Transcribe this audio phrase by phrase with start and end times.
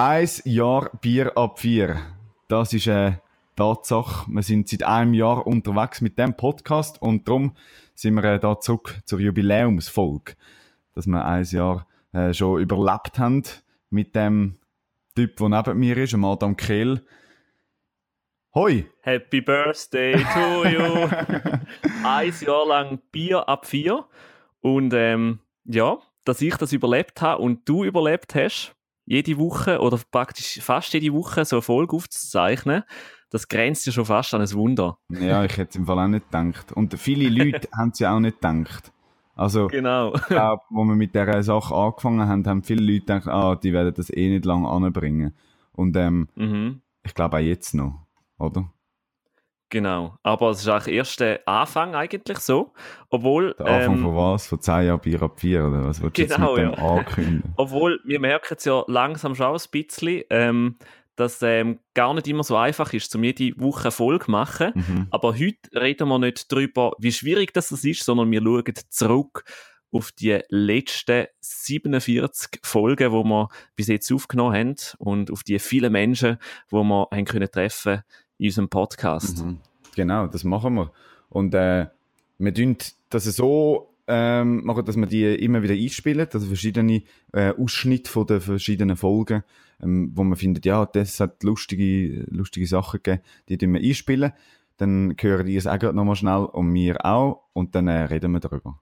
[0.00, 1.96] Ein Jahr Bier ab vier.
[2.46, 3.20] Das ist eine
[3.56, 4.30] Tatsache.
[4.30, 7.56] Wir sind seit einem Jahr unterwegs mit dem Podcast und darum
[7.96, 10.36] sind wir äh, da zurück zur Jubiläumsfolge.
[10.94, 13.42] Dass wir ein Jahr äh, schon überlebt haben
[13.90, 14.58] mit dem
[15.16, 17.04] Typ, der neben mir ist, dem Adam Kehl.
[18.54, 18.86] Hoi!
[19.00, 21.08] Happy Birthday to you!
[22.04, 24.04] ein Jahr lang Bier ab vier.
[24.60, 28.76] Und ähm, ja, dass ich das überlebt habe und du überlebt hast,
[29.08, 32.82] jede Woche oder praktisch fast jede Woche so eine Folge aufzuzeichnen,
[33.30, 34.98] das grenzt ja schon fast an ein Wunder.
[35.10, 36.72] Ja, ich hätte es im Fall auch nicht gedacht.
[36.72, 38.92] Und viele Leute haben es ja auch nicht gedacht.
[39.34, 40.14] Also, genau.
[40.14, 43.72] ich glaube, wo wir mit dieser Sache angefangen haben, haben viele Leute gedacht, ah, die
[43.72, 45.34] werden das eh nicht lange anbringen.
[45.72, 46.82] Und ähm, Mhm.
[47.04, 48.06] ich glaube auch jetzt noch,
[48.38, 48.70] oder?
[49.70, 50.18] Genau.
[50.22, 52.72] Aber es ist eigentlich erst der Anfang eigentlich so.
[53.10, 54.46] Obwohl, Der Anfang ähm, von was?
[54.46, 56.90] Von 10 Jahren Bier ab 4, oder was willst du Genau, jetzt mit dem ja.
[56.90, 57.42] ankündigen?
[57.56, 60.76] obwohl wir merken es ja langsam schon ein bisschen, ähm,
[61.16, 64.72] dass ähm, gar nicht immer so einfach ist, um jede Woche Folge machen.
[64.74, 65.06] Mhm.
[65.10, 69.44] Aber heute reden wir nicht darüber, wie schwierig das ist, sondern wir schauen zurück
[69.90, 75.92] auf die letzten 47 Folgen, die wir bis jetzt aufgenommen haben und auf die vielen
[75.92, 76.38] Menschen,
[76.70, 78.02] die wir haben können treffen
[78.38, 79.44] in unserem Podcast.
[79.44, 79.58] Mhm.
[79.94, 80.92] Genau, das machen wir.
[81.28, 81.86] Und äh,
[82.38, 82.76] wir tun
[83.10, 88.26] das so ähm, machen, dass wir die immer wieder einspielen, also verschiedene äh, Ausschnitte von
[88.26, 89.44] den verschiedenen Folgen,
[89.82, 94.32] ähm, wo man findet, ja, das hat lustige, lustige Sachen gegeben, die tun wir einspielen.
[94.78, 98.32] Dann hören die es auch gerade nochmal schnell und wir auch und dann äh, reden
[98.32, 98.80] wir darüber.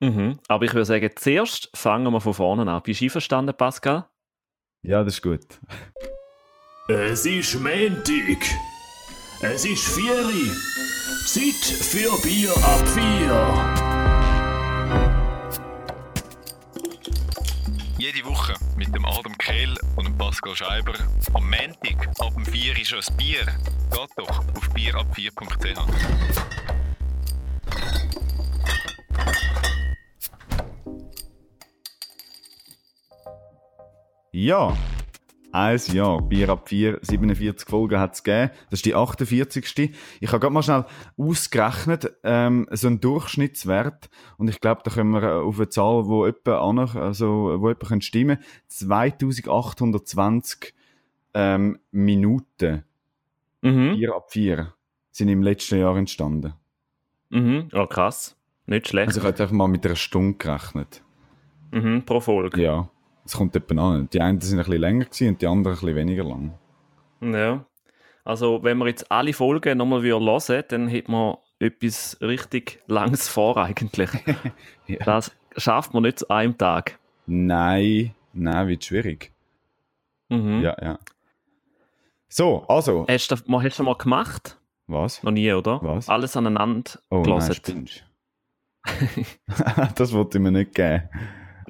[0.00, 0.38] Mhm.
[0.46, 2.82] Aber ich würde sagen, zuerst fangen wir von vorne an.
[2.84, 4.06] Bist du einverstanden, Pascal?
[4.82, 5.60] Ja, das ist gut.
[6.90, 8.42] Es ist Montag.
[9.42, 10.50] Es ist Vieri.
[11.26, 13.44] Zeit für Bier ab vier.
[17.98, 20.94] Jede Woche mit dem Adam Kehl und dem Pascal Scheiber.
[21.34, 23.44] Am Montag ab dem 4 ist ein Bier.
[23.90, 25.78] Geht doch auf bierab4.ch.
[34.32, 34.74] Ja,
[35.52, 38.50] ein Jahr, Bier ab 4, 47 Folgen hat es gegeben.
[38.70, 39.94] Das ist die 48.
[40.20, 40.84] Ich habe gerade mal schnell
[41.16, 44.10] ausgerechnet, ähm, so ein Durchschnittswert.
[44.36, 48.04] Und ich glaube, da können wir äh, auf eine Zahl, wo an, also, wo könnte
[48.04, 48.38] stimmen
[48.68, 50.74] 2820
[51.34, 52.84] ähm, Minuten
[53.62, 53.96] Mhm.
[53.96, 54.72] Bier ab 4
[55.10, 56.54] sind im letzten Jahr entstanden.
[57.30, 57.68] Mhm.
[57.72, 58.36] Ja, krass.
[58.66, 59.08] Nicht schlecht.
[59.08, 61.02] Also ich habe einfach mal mit einer Stunde gerechnet.
[61.72, 62.04] mhm.
[62.04, 62.62] Pro Folge.
[62.62, 62.88] Ja,
[63.28, 64.08] es kommt etwa an.
[64.10, 66.54] Die einen sind ein bisschen länger gewesen und die anderen ein bisschen weniger lang.
[67.20, 67.64] Ja.
[68.24, 73.28] Also, wenn wir jetzt alle Folgen nochmal hören würden, dann hätte man etwas richtig Langes
[73.28, 74.10] vor eigentlich.
[74.86, 75.04] Ja.
[75.04, 76.98] Das schafft man nicht zu einem Tag.
[77.26, 79.32] Nein, nein, wird schwierig.
[80.30, 80.62] Mhm.
[80.62, 80.98] Ja, ja.
[82.30, 83.06] So, also.
[83.06, 84.58] Hast du hast du mal gemacht?
[84.86, 85.22] Was?
[85.22, 85.78] Noch nie, oder?
[85.82, 86.08] Was?
[86.08, 87.54] Alles aneinander Oh, nein, gelassen.
[87.54, 88.04] spinnst.
[89.96, 91.02] das wollte ich mir nicht geben.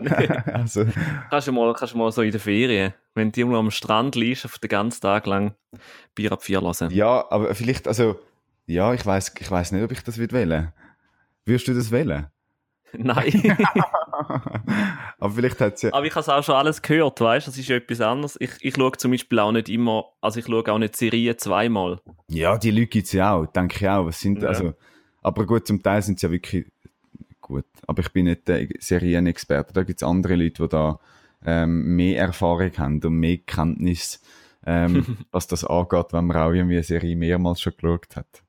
[0.53, 0.87] also,
[1.31, 4.15] kannst, du mal, kannst du mal so in der Ferien, wenn du irgendwo am Strand
[4.15, 5.55] liegst, auf den ganzen Tag lang
[6.15, 6.91] Bier ab vier hören.
[6.91, 8.19] ja, aber vielleicht, also,
[8.67, 10.73] ja, ich weiß ich weiss nicht, ob ich das wählen.
[11.45, 12.27] Würdest du das wählen?
[12.93, 13.57] Nein.
[15.19, 15.93] aber vielleicht hat ja.
[15.93, 17.51] Aber ich habe es auch schon alles gehört, weißt du?
[17.51, 18.37] Das ist ja etwas anderes.
[18.41, 22.01] Ich, ich schaue zum Beispiel auch nicht immer, also ich schaue auch nicht Serien zweimal.
[22.29, 24.07] Ja, die Leute gibt es ja auch, denke ich auch.
[24.07, 24.49] Was sind, Ja.
[24.49, 24.75] also,
[25.23, 26.67] aber gut, zum Teil sind es ja wirklich
[27.49, 27.65] gut.
[27.87, 29.73] Aber ich bin nicht der Serienexperte.
[29.73, 31.01] Da gibt es andere Leute, die da
[31.45, 34.23] ähm, mehr Erfahrung haben und mehr Kenntnis,
[34.67, 38.43] ähm, was das angeht, wenn man auch irgendwie eine Serie mehrmals schon geschaut hat.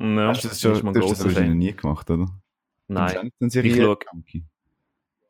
[0.00, 2.28] Ja, hast du das, schon, du ein hast das wahrscheinlich nie gemacht, oder?
[2.88, 3.30] Nein.
[3.40, 3.98] Ich schaue-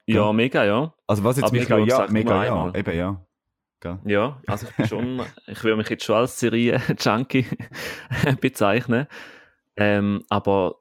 [0.07, 0.95] Ja, mega, ja.
[1.07, 2.77] Also was jetzt Aber mega, ja, echt mega, ja, einmal.
[2.77, 3.25] eben ja.
[3.81, 3.99] Gell?
[4.05, 7.47] Ja, also ich bin schon, ich würde mich jetzt schon als Serie-Junkie
[8.41, 9.07] bezeichnen.
[9.77, 10.77] Ähm, aber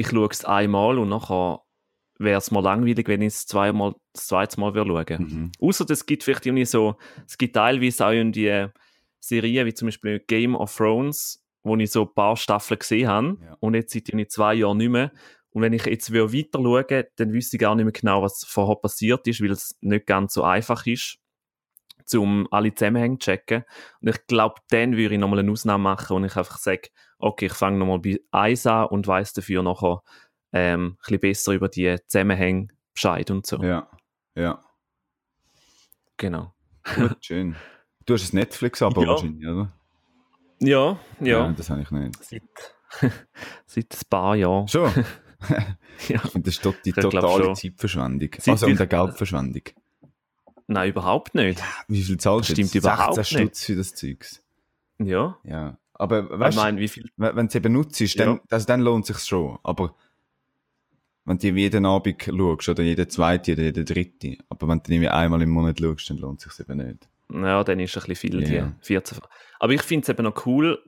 [0.00, 1.60] ich schaue es einmal und nachher
[2.18, 5.52] wäre es mir langweilig, wenn ich es zweimal, das zweite Mal würde schauen Mhm.
[5.60, 6.96] Außer es gibt vielleicht irgendwie so,
[7.26, 8.66] es gibt teilweise auch in die
[9.20, 13.38] Serien, wie zum Beispiel Game of Thrones, wo ich so ein paar Staffeln gesehen habe
[13.42, 13.56] Ja.
[13.60, 15.12] und jetzt seit irgendwie zwei Jahren nicht mehr.
[15.50, 18.44] Und wenn ich jetzt würde weiter schauen dann wüsste ich gar nicht mehr genau, was
[18.46, 21.18] vorher passiert ist, weil es nicht ganz so einfach ist,
[22.14, 23.64] um alle Zusammenhänge zu checken.
[24.00, 27.46] Und ich glaube, dann würde ich nochmal eine Ausnahme machen und ich einfach sage, okay,
[27.46, 30.02] ich fange nochmal bei 1 an und weiß dafür nachher
[30.52, 33.62] ähm, ein bisschen besser über die Zusammenhänge Bescheid und so.
[33.62, 33.88] Ja,
[34.34, 34.62] ja.
[36.16, 36.52] Genau.
[36.96, 37.56] Gut, schön.
[38.06, 39.08] Du hast ein Netflix-Abo Ja.
[39.08, 39.72] wahrscheinlich, oder?
[40.58, 41.52] Ja, ja.
[41.52, 42.22] Das habe ich nicht.
[42.24, 42.42] Seit,
[43.66, 44.68] seit ein paar Jahren.
[44.68, 44.90] Schon?
[46.08, 46.20] Ja.
[46.34, 47.54] Und das ist die Ich totale.
[47.54, 48.28] Zeitverschwendung.
[48.38, 49.62] Seit also und ich- eine Geldverschwendung.
[50.70, 51.60] Nein, überhaupt nicht.
[51.88, 52.52] Wie viel zahlst du?
[52.54, 52.84] Stimmt jetzt?
[52.84, 53.46] überhaupt 16 nicht.
[53.56, 54.42] Stutz für das Zeugs.
[54.98, 55.36] Ja.
[55.44, 55.78] Ja.
[55.94, 57.10] Aber Ich weißt du, meine, wie viel?
[57.16, 58.40] wenn du es eben nutzt, dann, Ja.
[58.50, 59.58] also dann lohnt es sich schon.
[59.62, 59.94] Aber
[61.24, 65.08] wenn du jeden Abend schaust, oder jeden zweiten oder jeden dritten, aber wenn du irgendwie
[65.08, 67.08] einmal im Monat schaust, dann lohnt es sich eben nicht.
[67.32, 68.66] Ja, dann ist ein bisschen viel, Ja.
[68.80, 69.18] die 14.
[69.58, 70.78] Aber ich finde es eben noch cool,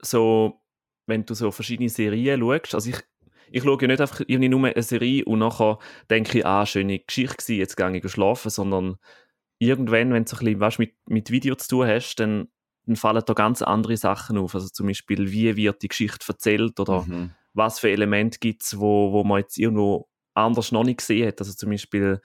[0.00, 0.60] so,
[1.06, 2.74] wenn du so verschiedene Serien schaust.
[2.74, 2.96] Also ich,
[3.50, 5.78] ich schaue ja nicht einfach irgendwie nur eine Serie und nachher
[6.10, 8.96] denke ich, ah, schöne Geschichte gewesen, jetzt gehe ich schlafen, sondern
[9.58, 12.48] irgendwann, wenn du ein bisschen weißt, mit, mit Video zu tun hast, dann,
[12.86, 14.54] dann fallen da ganz andere Sachen auf.
[14.54, 17.30] Also zum Beispiel, wie wird die Geschichte erzählt oder Mhm.
[17.54, 21.40] was für Elemente gibt es, wo, wo man jetzt irgendwo anders noch nicht gesehen hat.
[21.40, 22.20] Also zum Beispiel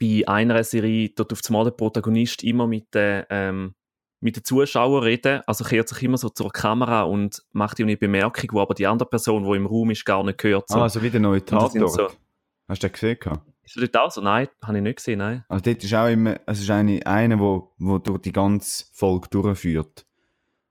[0.00, 3.74] bei einer Serie, dort auf einmal der Protagonist immer mit den, ähm,
[4.20, 8.50] mit den Zuschauern reden, also kehrt sich immer so zur Kamera und macht eine Bemerkung,
[8.52, 10.68] wo aber die andere Person, die im Raum ist, gar nicht hört.
[10.68, 10.76] So.
[10.78, 11.72] Ah, also wie der neue Tatort.
[11.90, 12.08] so-
[12.66, 13.18] Hast du den gesehen?
[13.68, 14.20] Ist das dort auch so?
[14.20, 15.44] Nein, habe ich nicht gesehen, nein.
[15.48, 19.28] Also dort ist auch immer, es ist eine, einer, wo, wo durch die ganze Folge
[19.30, 20.06] durchführt.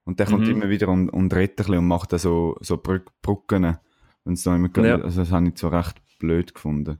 [0.03, 0.51] Und der kommt Mhm.
[0.51, 3.77] immer wieder und, und redet ein bisschen und macht dann so, so Brück, Brücken.
[4.25, 4.95] Wenn's da immer, Ja.
[5.01, 6.97] Also das habe ich zwar recht blöd gefunden.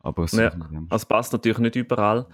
[0.00, 0.44] Aber es Ja.
[0.44, 0.50] ja.
[0.90, 2.26] Also es passt natürlich nicht überall,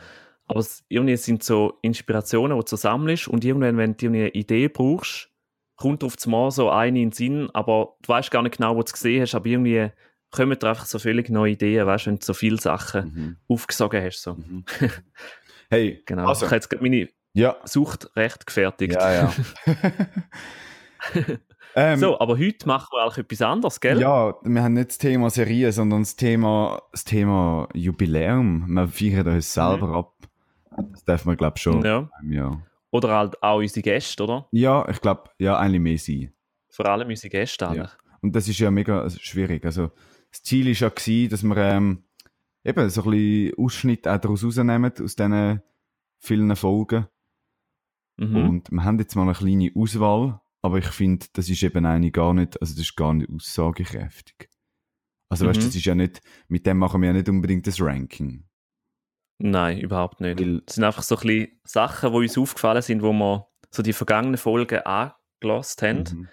[0.47, 4.69] aber es, irgendwie sind so Inspirationen, die du sammelst und irgendwann, wenn du eine Idee
[4.69, 5.29] brauchst,
[5.77, 8.81] kommt auf einmal so eine in den Sinn, aber du weißt gar nicht genau, wo
[8.81, 9.91] du es gesehen hast, aber irgendwie
[10.31, 13.37] kommen dir einfach so völlig neue Ideen, weißt du, wenn du so viele Sachen Mhm.
[13.49, 14.23] aufgesogen hast.
[14.23, 14.35] So.
[14.35, 14.65] Mhm.
[15.71, 16.27] Hey, Genau.
[16.29, 18.95] also, Ich habe jetzt gerade meine ja, Sucht recht gefertigt.
[18.95, 19.33] ja, ja.
[21.75, 24.01] ähm, So, aber heute machen wir eigentlich etwas anderes, gell?
[24.01, 28.67] Ja, wir haben nicht das Thema Serie, sondern das Thema, das Thema Jubiläum.
[28.69, 30.15] Wir feiern uns selber ab.
[30.93, 31.79] Das darf man, glaube ich, schon.
[31.81, 31.85] Mhm.
[31.85, 32.09] Ja.
[32.31, 32.63] Ja.
[32.91, 34.49] Oder halt auch unsere Gäste, oder?
[34.51, 36.33] ja, ich glaube, ja, eigentlich mehr sein.
[36.71, 37.91] Vor allem unsere Gäste eigentlich.
[38.23, 39.65] Und das ist ja mega schwierig.
[39.65, 39.91] Also,
[40.31, 42.05] das Ziel war ja, gewesen, dass wir ähm,
[42.65, 45.63] eben so ein bisschen Ausschnitt auch daraus rausnehmen, aus diesen
[46.19, 47.07] vielen Folgen.
[48.17, 48.37] Mhm.
[48.37, 52.11] Und wir haben jetzt mal eine kleine Auswahl, aber ich finde, das ist eben eine
[52.11, 54.49] gar nicht, also das ist gar nicht aussagekräftig.
[55.31, 55.67] Also weißt du, Mhm.
[55.69, 58.45] das ist ja nicht, mit dem machen wir ja nicht unbedingt das Ranking.
[59.39, 60.41] Nein, überhaupt nicht.
[60.41, 63.83] Weil- Das sind einfach so ein bisschen Sachen, die uns aufgefallen sind, wo wir so
[63.83, 65.99] die vergangenen Folgen angelost haben.
[65.99, 66.29] Mhm.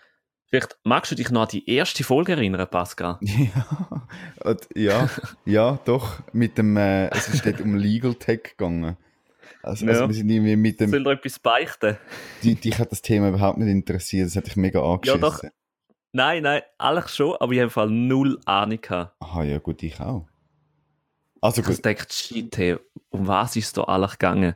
[0.47, 3.19] Vielleicht magst du dich noch an die erste Folge erinnern, Pascal?
[4.45, 5.09] Ja, ja,
[5.45, 8.97] ja, doch, mit dem, äh, es ist dort um Legal Tech gegangen.
[9.63, 10.07] Also, also Ja.
[10.07, 11.97] wir sind irgendwie mit dem, Soll dir etwas beichten?
[12.43, 15.21] die, dich hat das Thema überhaupt nicht interessiert, das hat dich mega angeschissen.
[15.21, 15.41] doch.
[16.13, 19.15] Nein, nein, eigentlich schon, aber ich habe im Fall null Ahnung gehabt.
[19.19, 20.27] Aha, ja gut, ich auch.
[21.41, 22.77] Also Ich gut, gedacht, shit, hey,
[23.09, 24.55] um was ist da eigentlich gegangen?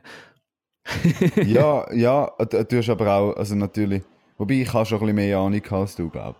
[1.44, 4.02] ja, ja, du hast aber auch, also natürlich,
[4.40, 6.36] wobei ich habe schon ein bisschen mehr Ahnung als du, glaub.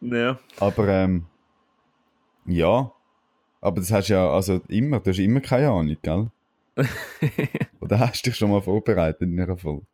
[0.00, 0.38] Ja.
[0.60, 1.24] Aber, ähm,
[2.44, 2.92] ja,
[3.62, 6.30] aber das hast du ja, also immer, du hast immer keine Ahnung, gell?
[7.80, 9.86] Oder hast du dich schon mal vorbereitet in einer Folge?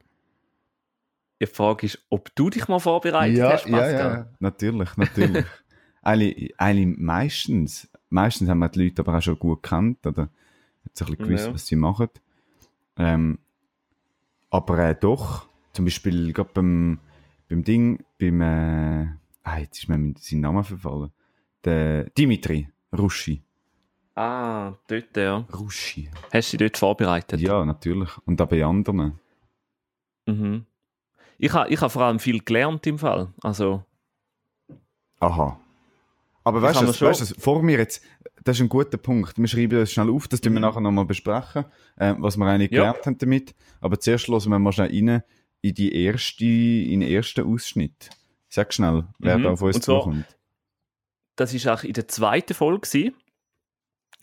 [1.40, 4.12] Die Frage ist, ob du dich mal vorbereitet ja, hast, ja, Pascal.
[4.12, 5.46] ja, natürlich, natürlich.
[6.02, 10.30] eigentlich, eigentlich meistens, meistens haben wir die Leute aber auch schon gut gekannt, oder hat
[10.32, 11.54] ein bisschen gewusst, Ja.
[11.54, 12.08] was sie machen.
[12.96, 13.38] Ähm,
[14.50, 16.98] aber äh, doch, zum Beispiel gerade beim,
[17.50, 19.06] beim Ding, beim, äh,
[19.42, 21.10] ah, jetzt ist mir sein Name verfallen,
[21.64, 23.42] der Dimitri Ruschi.
[24.14, 25.44] Ah, dort, ja.
[25.58, 26.10] Ruschi.
[26.32, 27.40] Hast du dich dort vorbereitet?
[27.40, 28.10] Ja, natürlich.
[28.26, 29.18] Und auch bei anderen.
[30.26, 30.64] Mhm.
[31.38, 33.32] Ich habe ich ha vor allem viel gelernt im Fall.
[33.42, 33.84] Also,
[35.20, 35.58] Aha.
[36.44, 38.02] Aber weißt du, weißt du, vor mir jetzt,
[38.42, 39.36] das ist ein guter Punkt.
[39.38, 40.66] Wir schreiben das schnell auf, das tun wir Mhm.
[40.66, 41.66] nachher nochmal besprechen,
[41.96, 42.78] äh, was wir eigentlich Ja.
[42.92, 43.54] gelernt haben damit.
[43.80, 45.22] Aber zuerst hören wir mal schnell rein
[45.62, 48.10] in die erste, in den ersten Ausschnitt.
[48.48, 49.42] Sag schnell, wer Mhm.
[49.44, 50.38] da auf uns Und zukommt.
[51.36, 52.80] das war auch in der zweiten Folge.
[52.88, 53.14] Gewesen.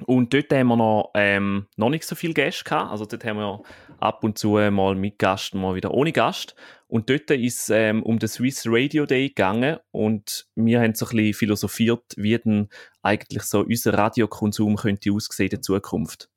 [0.06, 2.92] Und dort haben wir noch, ähm, noch nicht so viele Gäste gehabt.
[2.92, 3.64] Also dort haben wir
[4.00, 6.56] ab und zu mal mit Gast, mal wieder ohne Gast.
[6.88, 11.06] Und dort ist es ähm, um den Swiss Radio Day gegangen und wir haben so
[11.08, 12.70] ein bisschen philosophiert, wie denn
[13.02, 16.30] eigentlich so unser Radiokonsum könnte aussehen in der Zukunft.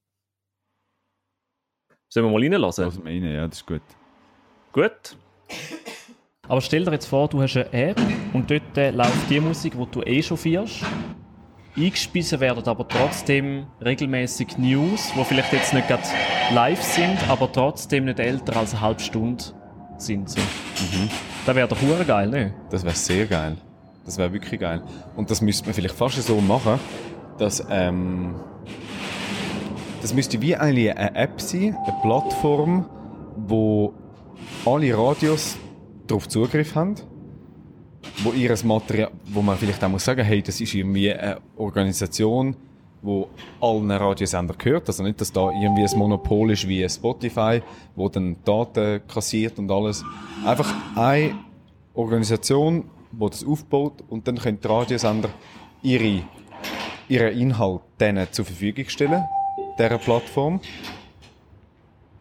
[2.08, 2.84] Sollen wir mal reinlassen?
[2.86, 3.82] Lass mal rein, ja, das ist gut.
[4.72, 5.16] Gut.
[6.48, 8.00] Aber stell dir jetzt vor, du hast eine App
[8.32, 10.82] und dort äh, läuft die Musik, die du eh schon feierst.
[11.76, 16.02] Eingespiesen werden aber trotzdem regelmäßig News, die vielleicht jetzt nicht gerade
[16.52, 19.44] live sind, aber trotzdem nicht älter als eine halbe Stunde
[19.96, 20.28] sind.
[20.28, 20.40] So.
[21.46, 22.54] Das wäre doch hure geil, ne?
[22.70, 23.56] Das wäre sehr geil.
[24.04, 24.82] Das wäre wirklich geil.
[25.14, 26.80] Und das müsste man vielleicht fast so machen,
[27.38, 28.34] dass ähm,
[30.02, 32.86] das müsste wie eigentlich eine App sein, eine Plattform,
[33.36, 33.94] wo
[34.64, 35.56] alle Radios
[36.06, 36.94] darauf Zugriff haben,
[38.22, 42.56] wo ihres Material, wo man vielleicht auch muss sagen, hey, das ist irgendwie eine Organisation,
[43.02, 43.28] wo
[43.60, 44.88] allen Radiosender gehört.
[44.88, 47.62] Also nicht, dass da irgendwie ein Monopol ist wie Spotify,
[47.96, 50.04] wo dann Daten kassiert und alles.
[50.44, 51.34] Einfach eine
[51.94, 55.30] Organisation, die das aufbaut und dann können die Radiosender
[55.82, 56.22] ihre,
[57.08, 59.24] ihren Inhalt denen zur Verfügung stellen,
[59.78, 60.60] dieser Plattform.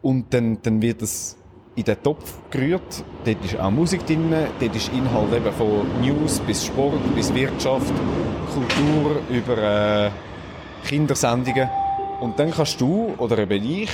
[0.02, 1.36] Und dann, dann wird es
[1.76, 3.04] in den Topf gerührt.
[3.24, 7.92] Dort ist auch Musik drin, dort ist Inhalt eben von News bis Sport, bis Wirtschaft,
[8.52, 9.58] Kultur, über
[10.06, 10.10] äh,
[10.86, 11.68] Kindersendungen.
[12.20, 13.90] Und dann kannst du oder eben ich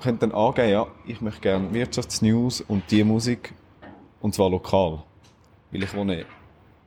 [0.00, 3.54] könnt dann angeben, ja, ich möchte gerne Wirtschaftsnews und die Musik
[4.20, 5.02] und zwar lokal.
[5.70, 6.24] Weil ich wohne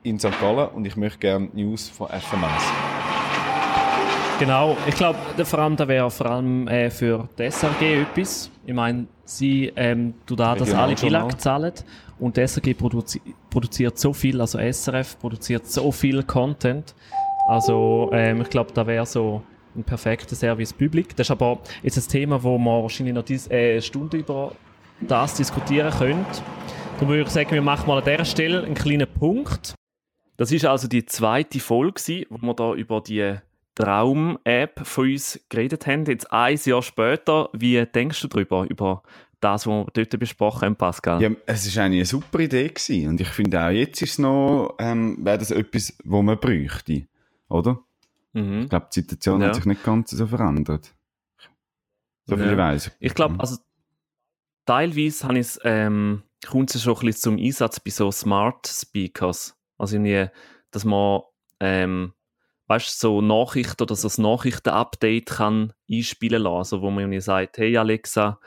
[0.04, 0.40] in St.
[0.40, 2.83] Gallen und ich möchte gerne News von FMS.
[4.40, 8.50] Genau, ich glaube, der Veranda wäre vor allem äh, für die SRG etwas.
[8.66, 10.96] Ich meine, sie ähm, tut da, dass alle.
[10.96, 11.74] Belag zahlen
[12.20, 16.96] und die SRG produzi produziert so viel, also SRF produziert so viel Content.
[17.48, 19.44] Also ähm, ich glaube, da wäre so
[19.76, 21.16] ein perfekter Service Public.
[21.16, 24.54] Das ist aber jetzt ein Thema, wo man wahrscheinlich noch dis äh, eine Stunde über
[25.02, 26.42] das diskutieren könnte.
[26.96, 29.76] Darum würde ich sagen, wir machen mal an dieser Stelle einen kleinen Punkt.
[30.38, 33.36] Das ist also die zweite Folge, wo wir da über die
[33.76, 36.06] Traum-App von uns geredet haben.
[36.06, 39.04] Jetzt ein Jahr später, wie denkst du darüber, über
[39.40, 41.22] das, was wir dort besprochen haben, Pascal?
[41.22, 43.10] Ja, es ist eigentlich eine super Idee gewesen.
[43.10, 47.08] und ich finde auch jetzt ist es noch, ähm, wäre das etwas, wo man bräuchte,
[47.50, 47.80] oder?
[48.34, 48.62] Mhm.
[48.62, 49.48] Ich glaube, die Situation Ja.
[49.48, 50.94] hat sich nicht ganz so verändert.
[52.26, 52.52] So viel Ja.
[52.52, 52.92] ich weiss.
[53.00, 53.58] Ich glaube, also
[54.66, 58.66] teilweise habe ich es, ähm, kommt es schon ein bisschen zum Einsatz bei so Smart
[58.68, 59.56] Speakers.
[59.78, 60.30] Also irgendwie,
[60.72, 61.22] dass man,
[61.60, 62.14] ähm,
[62.68, 67.76] weißt so Nachrichten oder so ein Nachrichten-Update kann einspielen lassen, also wo man sagt, hey
[67.78, 68.40] Alexa,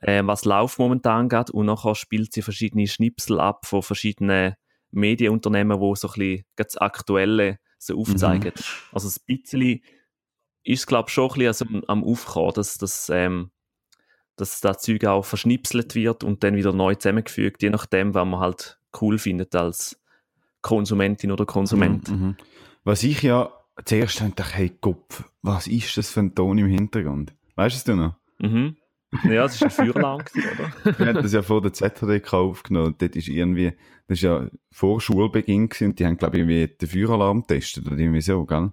[0.00, 4.54] äh, was läuft momentan gerade und nachher spielt sie verschiedene Schnipsel ab von verschiedenen
[4.90, 8.52] Medienunternehmen, wo so ein bisschen das Aktuelle so aufzeigen.
[8.92, 9.80] Also ein bisschen
[10.62, 13.50] ist es, glaube ich, schon ein bisschen am Aufkommen, dass, dass, ähm,
[14.36, 18.40] dass das Zeug auch verschnipselt wird und dann wieder neu zusammengefügt, je nachdem, was man
[18.40, 20.00] halt cool findet als
[20.62, 22.10] Konsumentin oder Konsument.
[22.10, 22.36] Mhm, mhm.
[22.84, 23.52] Was ich ja
[23.84, 27.34] zuerst dachte, hey Kopf, was ist das für ein Ton im Hintergrund?
[27.56, 28.14] Weißt du es noch?
[28.38, 28.76] Mhm.
[29.24, 30.98] Ja, das war ein Feueralarm, gewesen, oder?
[30.98, 32.94] Wir haben das ja vor der ZHDK aufgenommen.
[32.96, 33.72] Dort ist irgendwie,
[34.06, 37.86] das ist ja vor Schulbeginn gewesen, und die haben, glaube ich, irgendwie den Feueralarm getestet
[37.86, 38.72] oder irgendwie so, gell?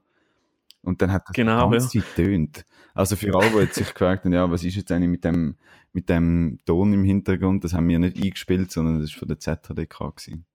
[0.83, 2.65] Und dann hat das Genau, die ganze Zeit tönt.
[2.93, 5.55] Also für alle, die sich gefragt haben, ja, was ist jetzt eigentlich mit dem,
[5.91, 9.39] mit dem Ton im Hintergrund, das haben wir nicht eingespielt, sondern das ist von der
[9.39, 10.45] ZHDK gewesen.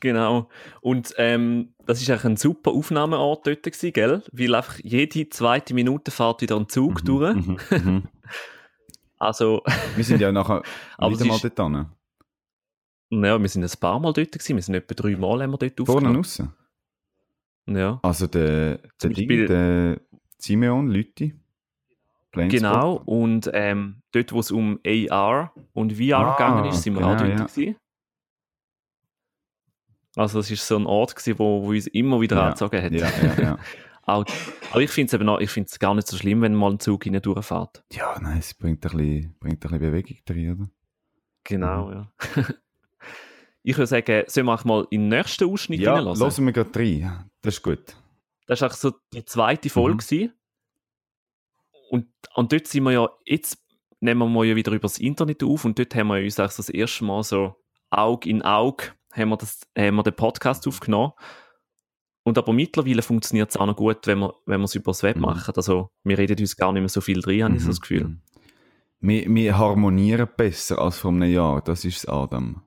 [0.00, 0.48] Genau.
[0.80, 4.22] Und ähm, das ist eigentlich ein super Aufnahmeort dort gewesen, gell?
[4.32, 7.34] Weil einfach jede zweite Minute fährt wieder ein Zug durch.
[7.36, 8.02] Mhm, mhm.
[9.18, 9.62] Also,
[9.96, 10.62] Wir sind ja nachher
[10.98, 11.58] Aber wieder mal ist- dort
[13.10, 13.24] hin.
[13.24, 14.56] ja, wir sind ein paar Mal dort gewesen.
[14.56, 16.16] Wir sind etwa drei Mal haben wir dort Vorne aufgenommen.
[16.16, 16.42] raus.
[17.66, 18.00] Ja.
[18.02, 20.00] Also der, der Ding, der
[20.38, 21.34] Simeon Lütti.
[22.32, 27.04] Genau, und ähm, dort, wo es um AR und VR Ah, gegangen ist, sind wir
[27.04, 27.46] auch genau, dort ja.
[27.46, 27.76] gewesen.
[30.16, 32.92] Also es ist so ein Ort gewesen, wo, wo uns immer wieder Ja, angezogen hat.
[32.92, 33.58] Ja, ja, ja.
[34.06, 34.24] Auch,
[34.72, 36.72] aber ich finde es eben noch, ich finde es gar nicht so schlimm, wenn mal
[36.72, 37.84] ein Zug hinein durchfährt.
[37.92, 40.70] ja, nein, es bringt ein bisschen, bringt ein bisschen Bewegung drin, oder?
[41.44, 41.92] Genau, Mhm.
[41.92, 42.12] ja.
[43.62, 46.24] ich würde sagen, sollen wir auch mal in den nächsten Ausschnitt Ja, hineinlassen?
[46.44, 47.30] hören wir gerade rein.
[47.42, 47.94] Das ist gut.
[48.46, 50.04] Das war eigentlich so die zweite Folge.
[50.10, 50.32] Mhm.
[51.90, 53.58] Und, und dort sind wir ja, jetzt
[54.00, 56.62] nehmen wir ja wieder über das Internet auf und dort haben wir uns eigentlich so
[56.62, 57.54] das erste Mal so
[57.90, 61.12] Auge in Auge haben wir, das, haben wir den Podcast aufgenommen.
[62.22, 65.02] Und aber mittlerweile funktioniert es auch noch gut, wenn wir, wenn wir es über das
[65.02, 65.22] Web Mhm.
[65.22, 65.54] machen.
[65.56, 68.04] Also wir reden uns gar nicht mehr so viel drin, habe ich so das Gefühl.
[68.04, 68.22] Mhm.
[69.00, 71.62] Wir, wir harmonieren besser als vor einem Jahr.
[71.62, 72.62] Das ist es, Adam.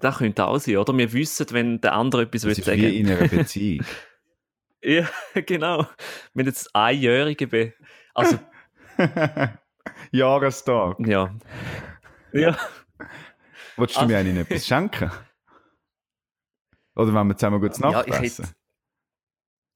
[0.00, 0.96] Das könnte auch sein, oder?
[0.96, 3.84] Wir wissen, wenn der andere etwas Das will ist sagen wie in einer Beziehung.
[4.82, 5.78] Ja, genau.
[6.34, 7.72] Wir haben jetzt einjährige Be
[8.14, 8.38] Also,
[10.12, 10.96] Jahrestag.
[11.06, 11.34] ja.
[12.32, 12.56] Ja.
[13.78, 15.10] Wolltest du Also- mir eigentlich etwas schenken?
[16.96, 18.48] Oder wenn wir zusammen gut Ja, Nacht ich essen?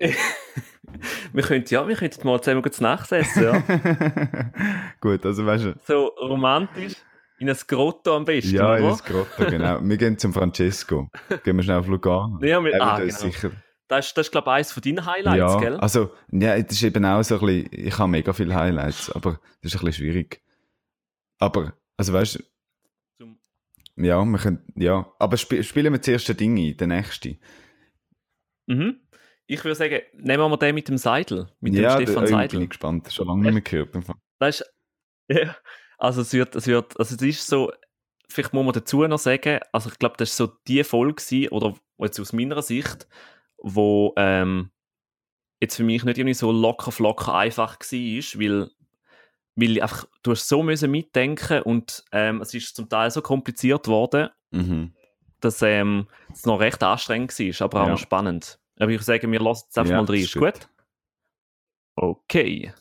[1.32, 3.62] wir könnten ja, wir könnten mal zusammen gut Nacht essen, ja.
[5.00, 6.94] gut, also weißt du, so romantisch.
[7.38, 9.80] In ein Grotto am besten, ja, in das Grotto, genau.
[9.82, 11.08] Wir gehen zum Francesco.
[11.42, 12.38] Gehen wir schnell auf Lugano.
[12.42, 13.12] Ja, wir- ah, genau.
[13.16, 13.50] sicher
[13.88, 15.76] Das ist, das ist glaube ich, eines von deinen Highlights, ja, gell?
[15.76, 19.40] also, ja, das ist eben auch so ein bisschen, ich habe mega viele Highlights, aber
[19.60, 20.40] das ist ein bisschen schwierig.
[21.40, 22.42] Aber, also weißt du,
[23.96, 27.38] ja, wir können, ja, aber sp spielen wir zuerst den Ding ein, den nächsten.
[28.66, 29.00] Mhm.
[29.46, 32.58] Ich würde sagen, nehmen wir den mit dem Seidel, mit ja, dem Stefan oh, Seidel.
[32.58, 34.16] bin ich gespannt, schon lange nicht mehr gehört.
[34.38, 34.72] Das ist,
[35.28, 35.56] ja,
[35.98, 37.72] also es wird, es wird, also es ist so,
[38.28, 41.48] vielleicht muss man dazu noch sagen, also ich glaube, das ist so die Folge gewesen,
[41.50, 43.06] oder jetzt aus meiner Sicht,
[43.58, 44.70] wo, ähm,
[45.60, 48.70] jetzt für mich nicht irgendwie so locker flocker einfach war, weil,
[49.54, 53.86] weil einfach, du hast so müssen mitdenken und ähm, es ist zum Teil so kompliziert
[53.88, 54.94] worden, Mhm.
[55.40, 57.96] dass ähm, es noch recht anstrengend war, aber auch Ja.
[57.96, 58.58] spannend.
[58.78, 60.20] Aber ich würde sagen, wir lassen jetzt einfach Ja, mal rein.
[60.20, 60.52] ist gut?
[60.54, 60.68] gut.
[61.96, 62.72] Okay.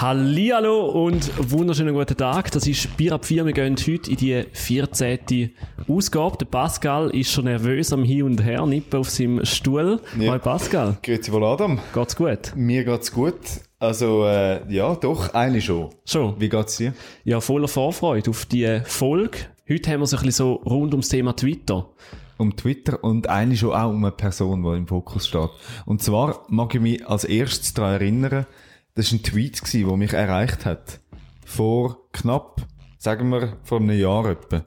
[0.00, 2.50] Hallihallo und wunderschönen guten Tag.
[2.52, 3.44] Das ist Bier ab 4.
[3.44, 5.50] Wir gehen heute in die 14.
[5.88, 6.38] Ausgabe.
[6.38, 10.00] Der Pascal ist schon nervös am Hin und Her, nippen auf seinem Stuhl.
[10.18, 10.32] Ja.
[10.32, 11.80] Hi Pascal, Grüezi wohl, Adam.
[11.92, 12.52] geht's gut?
[12.56, 13.34] Mir geht's gut.
[13.78, 15.90] Also, äh, ja, doch, eigentlich schon.
[16.06, 16.40] Schon?
[16.40, 16.94] Wie geht's dir?
[17.24, 19.36] Ja, voller Vorfreude auf die Folge.
[19.68, 21.90] Heute haben wir so ein bisschen so rund ums Thema Twitter.
[22.38, 25.50] Um Twitter und eigentlich schon auch um eine Person, die im Fokus steht.
[25.84, 28.46] Und zwar mag ich mich als erstes daran erinnern,
[28.94, 31.00] das war ein Tweet, gewesen, der mich erreicht hat.
[31.44, 32.66] Vor knapp,
[32.98, 34.64] sagen wir, vor einem Jahr etwa.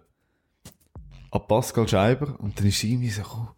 [1.31, 2.39] An Pascal Scheiber.
[2.39, 3.49] Und dann ist irgendwie so, gekommen,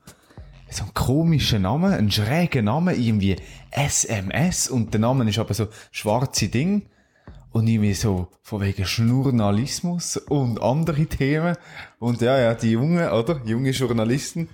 [0.70, 3.36] so ein komischer Name, ein schräger Name, irgendwie
[3.72, 4.70] SMS.
[4.70, 6.88] Und der Name ist aber so schwarze Ding.
[7.52, 11.56] Und irgendwie so von wegen Journalismus und andere Themen.
[12.00, 13.42] Und ja, ja, die Jungen, oder?
[13.46, 14.50] Junge Journalisten.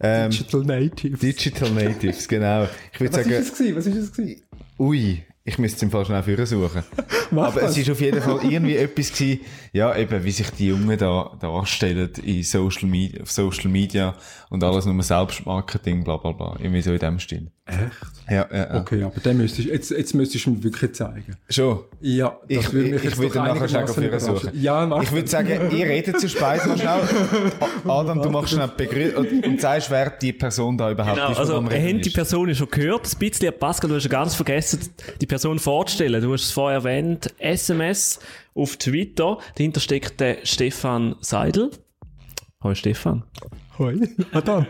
[0.00, 1.20] Ähm, Digital Natives.
[1.20, 2.66] Digital Natives, genau.
[2.92, 3.76] Ich würde Was sagen, ist es gewesen?
[3.76, 4.42] Was ist es gewesen?
[4.80, 6.82] Ui, ich müsste es im Fall schnell für suchen.
[7.30, 7.72] Aber das.
[7.72, 9.40] es ist auf jeden Fall irgendwie etwas gewesen,
[9.72, 14.16] ja, eben, wie sich die Jungen da darstellen in Social Media, auf Social Media
[14.48, 16.56] und alles nur Selbstmarketing, bla, bla, bla.
[16.58, 17.50] Irgendwie so in dem Stil.
[17.66, 17.80] Echt?
[18.28, 18.80] Ja, ja, ja.
[18.80, 21.36] Okay, aber den müsstest, jetzt, jetzt müsstest du mir wirklich zeigen.
[21.48, 21.80] Schon.
[22.00, 24.36] Ja, das Ich, würde ich, mich ich jetzt würde nachher einigermaßen für überraschen.
[24.36, 24.50] suchen.
[24.62, 27.00] Ja, mach Ich würde sagen, ihr redet zu spät mal schnell.
[27.88, 31.30] Adam, du machst schnell die Begrü und, und sagst, wer die Person da überhaupt Genau,
[31.32, 32.14] ist, also wir haben die ist.
[32.14, 33.06] Person schon gehört.
[33.12, 34.80] Ein bisschen, Pascal, du hast ja ganz vergessen,
[35.20, 36.20] die Person vorzustellen.
[36.22, 38.18] Du hast es vorher erwähnt, SMS
[38.54, 39.38] auf Twitter.
[39.56, 41.70] Dahinter steckt der Stefan Seidel.
[42.62, 43.22] Hallo Stefan.
[43.80, 43.98] Hoi,
[44.32, 44.66] Adam.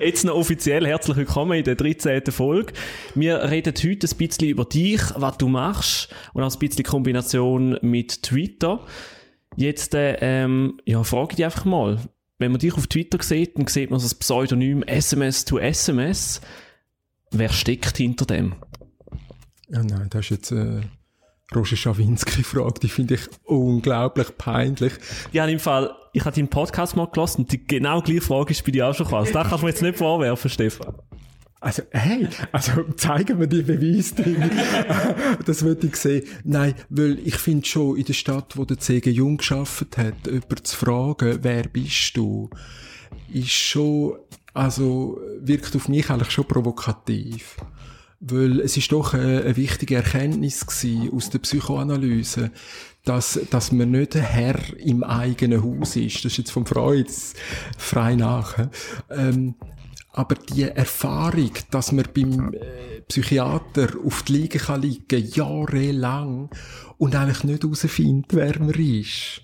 [0.00, 2.22] Jetzt noch offiziell herzlich willkommen in der 13.
[2.32, 2.72] Folge.
[3.14, 7.78] Wir reden heute ein bisschen über dich, was du machst und auch ein bisschen Kombination
[7.82, 8.86] mit Twitter.
[9.56, 11.98] Jetzt äh, ähm, ja, frage ich dich einfach mal,
[12.38, 16.40] wenn man dich auf Twitter sieht, dann sieht man das Pseudonym SMS to SMS.
[17.32, 18.54] Wer steckt hinter dem?
[19.68, 20.80] Ja, nein, das ist jetzt äh,
[21.54, 24.94] Roger Schawinski-Frage, die finde ich unglaublich peinlich.
[25.30, 28.64] Ja, im Fall, ich habe deinen Podcast mal gelassen und die genau gleiche Frage ist
[28.64, 29.26] bei dir auch schon gekommen.
[29.26, 30.94] Also, Das kannst du mir jetzt nicht vorwerfen, Stefan.
[31.62, 34.50] Also, hey, also zeigen wir die Beweise drin.
[35.44, 36.24] das würde ich sehen.
[36.42, 39.10] Nein, weil ich finde schon, in der Stadt, wo der C.G.
[39.10, 42.48] Jung geschafft hat, jemanden zu fragen, wer bist du,
[43.30, 44.16] ist schon,
[44.54, 47.56] also wirkt auf mich eigentlich schon provokativ.
[48.20, 52.50] Weil es ist doch eine, eine wichtige Erkenntnis gewesen aus der Psychoanalyse,
[53.04, 56.16] dass, dass man nicht Herr im eigenen Haus ist.
[56.24, 57.10] Das ist jetzt vom Freud
[57.78, 58.68] frei nach.
[59.10, 59.54] Ähm,
[60.12, 66.50] aber die Erfahrung, dass man beim äh, Psychiater auf die Liege kann liegen, jahrelang,
[66.98, 69.42] und eigentlich nicht herausfindet, wer man ist,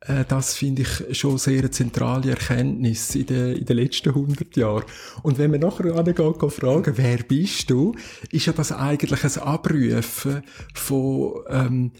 [0.00, 4.56] äh, das finde ich schon sehr eine zentrale Erkenntnis in den, in den letzten 100
[4.56, 4.84] Jahren.
[5.22, 7.94] Und wenn man nachher angeht, geht fragen, wer bist du,
[8.30, 10.42] ist ja das eigentlich ein Abrufen
[10.74, 11.92] von, ähm,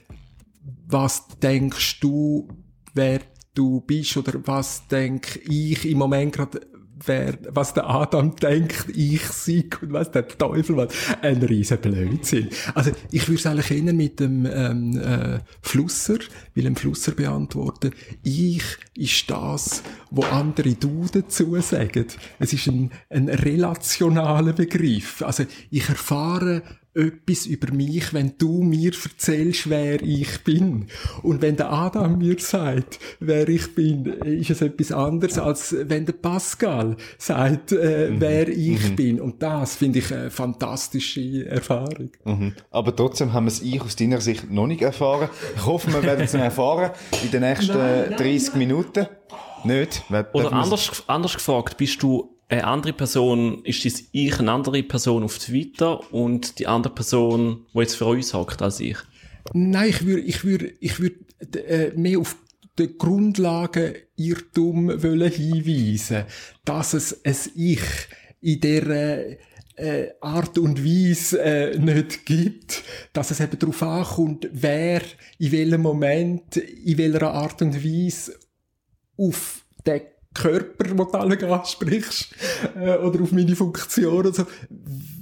[0.87, 2.49] was denkst du,
[2.95, 3.21] wer
[3.55, 6.61] du bist, oder was denk ich im Moment gerade,
[7.05, 10.93] wer, was der Adam denkt, ich sei und was der Teufel was.
[11.23, 12.49] Ein riesen Blödsinn.
[12.75, 16.19] Also, ich würde es eigentlich eher mit dem ähm, äh, Flusser,
[16.55, 17.93] Willem Flusser beantworten.
[18.23, 18.63] Ich
[18.95, 22.07] ist das, wo andere du dazu sagen.
[22.39, 25.23] Es ist ein, ein relationaler Begriff.
[25.23, 26.63] Also, ich erfahre
[26.99, 30.89] etwas über mich, wenn du mir erzählst, wer ich bin.
[31.23, 36.07] Und wenn der Adam mir sagt, wer ich bin, ist es etwas anderes, als wenn
[36.07, 39.21] der Pascal sagt, äh, wer ich bin.
[39.21, 42.11] Und das finde ich eine fantastische Erfahrung.
[42.25, 42.55] Mhm.
[42.71, 45.29] Aber trotzdem haben wir es ich aus deiner Sicht noch nicht erfahren.
[45.55, 46.91] Ich hoffe, wir werden es noch erfahren
[47.23, 49.07] in den nächsten 30 Minuten.
[49.65, 50.05] Nicht?
[50.33, 55.23] Oder anders, anders gefragt, bist du eine andere Person, ist das ich eine andere Person
[55.23, 58.97] auf Twitter und die andere Person, die jetzt für uns hockt als ich?
[59.53, 61.17] Nein, ich würde, ich würde, ich würde
[61.67, 62.37] äh, mehr auf
[62.79, 66.25] die Grundlagen Irrtum wollen hinweisen,
[66.65, 67.81] dass es ein Ich
[68.41, 69.39] in der
[69.77, 72.83] äh, Art und Weise äh, nicht gibt,
[73.13, 75.03] dass es eben darauf ankommt, wer
[75.39, 78.35] in welchem Moment, in welcher Art und Weise
[79.17, 80.03] auf den
[80.39, 82.35] Körper, den du alle ansprichst,
[82.77, 84.47] äh, oder auf meine Funktion oder so,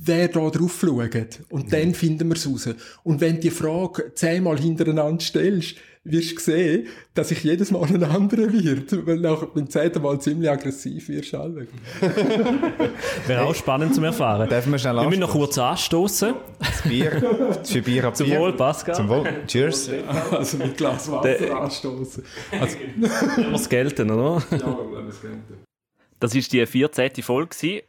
[0.05, 1.41] wer da drauf schaut.
[1.51, 2.69] Und dann finden wir es raus.
[3.03, 5.77] Und wenn du die Frage zehnmal hintereinander stellst,
[6.11, 10.21] wirst du sehen, dass ich jedes Mal ein anderer wird, weil nach beim zehnten Mal
[10.21, 11.35] ziemlich aggressiv wirst.
[11.35, 11.67] Alle.
[13.27, 14.49] Wäre auch spannend zu erfahren.
[14.49, 16.35] Dürfen wir schnell Wir müssen noch kurz anstoßen.
[16.59, 18.41] Das Bier, für Bier ab Zum Bier.
[18.41, 18.95] Wohl, Pascal.
[18.95, 19.27] Zum Wohl.
[19.47, 19.91] Cheers.
[20.31, 22.25] Also mit Glas Wasser anstoßen.
[22.61, 22.77] Also,
[23.37, 24.43] wir es gelten, oder?
[24.51, 25.31] ja, es geht.
[26.21, 27.23] Das war die 14.
[27.23, 27.49] Folge.
[27.55, 27.83] gewesen.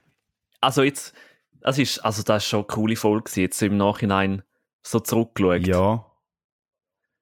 [0.59, 1.13] Also jetzt,
[1.61, 4.43] das ist, also das ist schon eine coole Folge gewesen, jetzt im Nachhinein
[4.83, 5.67] so zurückgeschaut.
[5.67, 6.06] Ja.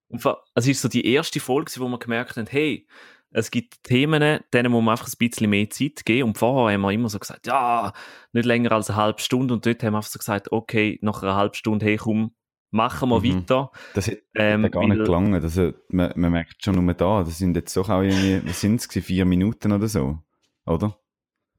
[0.08, 2.86] Und vor- es ist so die erste Folge, wo wir gemerkt haben, hey,
[3.30, 6.28] es gibt Themen, denen muss man einfach ein bisschen mehr Zeit geben.
[6.30, 7.92] Und vorher haben wir immer so gesagt, ja,
[8.32, 9.52] nicht länger als eine halbe Stunde.
[9.54, 12.34] Und dort haben wir einfach so gesagt, okay, nach einer halben Stunde, hey, komm,
[12.70, 13.40] machen wir Mhm.
[13.42, 13.70] weiter.
[13.94, 15.34] Das hat Ähm, hat gar nicht gelangen.
[15.34, 18.80] Also, man, man merkt schon nur da, das sind jetzt doch auch irgendwie, was sind
[18.80, 20.18] es, vier Minuten oder so,
[20.64, 20.98] oder?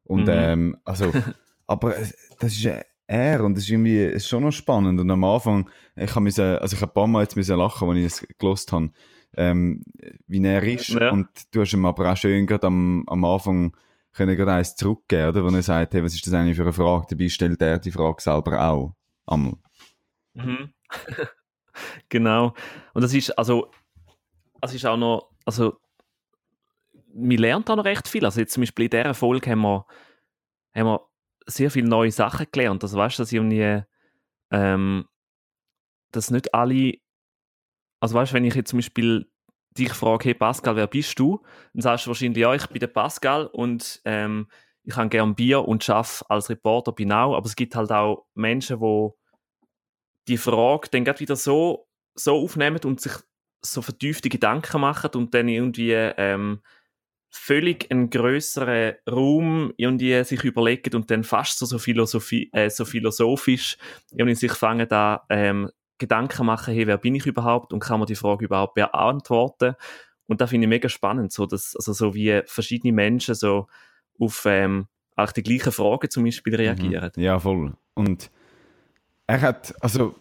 [0.03, 0.33] Und Mhm.
[0.33, 1.11] ähm, also,
[1.67, 1.93] aber
[2.39, 2.63] das ist
[3.07, 4.99] er und das ist irgendwie es ist schon noch spannend.
[4.99, 7.89] Und am Anfang, ich habe müssen, also ich habe ein paar Mal jetzt müssen lachen,
[7.89, 8.91] als ich es gelost habe,
[9.35, 9.83] ähm,
[10.27, 10.89] wie er ist.
[10.89, 11.11] Ja.
[11.11, 13.75] Und du hast ihm aber auch schön gerade am, am Anfang
[14.13, 15.43] können gerade eins zurückgeben, oder?
[15.43, 17.05] Wo er sagt, hey, was ist das eigentlich für eine Frage?
[17.09, 18.95] Dabei stellt er die Frage selber auch.
[19.25, 19.53] Einmal.
[20.33, 20.73] Mhm.
[22.09, 22.53] genau.
[22.93, 23.71] Und das ist, also,
[24.61, 25.77] es ist auch noch, also,
[27.13, 28.25] man lernt auch noch recht viel.
[28.25, 29.85] Also jetzt zum Beispiel in dieser Folge haben wir,
[30.75, 31.01] haben wir
[31.47, 32.83] sehr viele neue Sachen gelernt.
[32.83, 33.83] Also weißt du, dass irgendwie,
[34.51, 35.05] ähm,
[36.11, 36.93] dass nicht alle,
[37.99, 39.31] also weißt du, wenn ich jetzt zum Beispiel
[39.77, 41.41] dich frage, hey Pascal, wer bist du?
[41.73, 44.47] Dann sagst du wahrscheinlich, ja, ich bin der Pascal und ähm,
[44.83, 47.35] ich habe gern Bier und arbeite als Reporter bei Now.
[47.35, 49.09] Aber es gibt halt auch Menschen, die
[50.27, 53.13] die Frage dann gerade wieder so, so aufnehmen und sich
[53.61, 56.61] so vertiefte Gedanken machen und dann irgendwie ähm,
[57.29, 62.85] völlig einen größeren Raum irgendwie sich überlegen und dann fast so, so, Philosophie, äh, so
[62.85, 63.77] philosophisch
[64.11, 68.07] irgendwie sich fangen da ähm, Gedanken machen, hey, wer bin ich überhaupt und kann man
[68.07, 69.75] die Frage überhaupt beantworten?
[70.27, 73.67] Und da finde ich mega spannend, so, dass, also so wie verschiedene Menschen so
[74.19, 77.11] auf ähm, auch die gleichen Fragen zum Beispiel reagieren.
[77.15, 77.23] Mhm.
[77.23, 77.73] Ja, voll.
[77.95, 78.29] Und
[79.25, 80.15] er hat, also,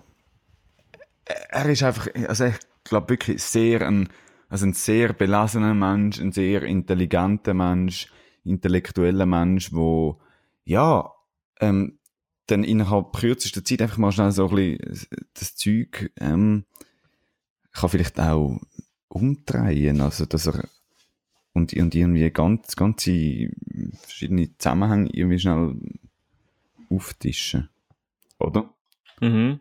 [1.25, 4.09] er er ist einfach, also ich glaube wirklich sehr ein,
[4.49, 8.09] also ein sehr belasener Mensch, ein sehr intelligenter Mensch,
[8.45, 10.21] intellektueller Mensch, wo,
[10.65, 11.13] ja,
[11.61, 11.99] ähm,
[12.47, 16.65] dann innerhalb kürzester Zeit einfach mal schnell so ein bisschen das Zeug, ähm,
[17.73, 18.61] kann vielleicht auch
[19.09, 20.69] umdrehen, also dass er
[21.57, 23.51] und, und irgendwie ganz, ganze
[24.03, 25.75] verschiedene Zusammenhänge irgendwie schnell
[26.91, 27.71] auftischen.
[28.39, 28.73] Oder?
[29.21, 29.61] Mhm.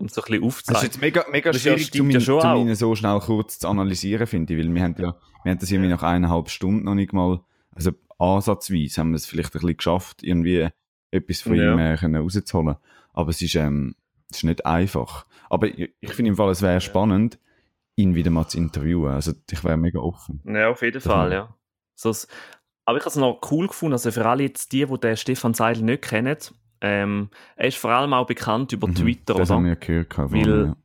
[0.00, 0.82] Und so ein bisschen Das ist aufzeigen.
[0.84, 4.58] jetzt mega, mega Das schwierig, um ja ihn so schnell kurz zu analysieren, finde ich,
[4.60, 7.40] weil wir haben ja, wir haben das irgendwie nach eineinhalb Stunden noch nicht mal,
[7.72, 10.68] also ansatzweise haben wir es vielleicht ein bisschen geschafft, irgendwie
[11.10, 11.72] etwas von Ja.
[11.74, 12.76] ihm äh, können rauszuholen.
[13.12, 13.94] Aber es ist, ähm,
[14.30, 15.26] es ist nicht einfach.
[15.48, 17.38] Aber ich, ich finde im Fall, es wäre spannend,
[17.96, 19.10] ihn wieder mal zu interviewen.
[19.12, 20.40] Also ich wäre mega offen.
[20.46, 21.54] Ja, auf jeden Das Fall, ja.
[21.96, 22.14] So,
[22.86, 25.52] aber ich habe es noch cool gefunden, also für alle jetzt die, die den Stefan
[25.54, 26.36] Seidel nicht kennen,
[26.80, 28.94] ähm, er ist vor allem auch bekannt über Mhm.
[28.94, 29.56] Twitter, Das oder?
[29.56, 30.10] haben wir gehört.
[30.10, 30.76] gehabt Weil- ja.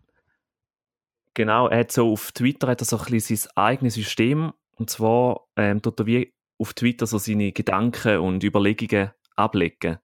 [1.34, 4.90] Genau, er hat so auf Twitter hat er so ein bisschen sein eigenes System und
[4.90, 9.98] zwar ähm, tut er wie auf Twitter so seine Gedanken und Überlegungen ablegen.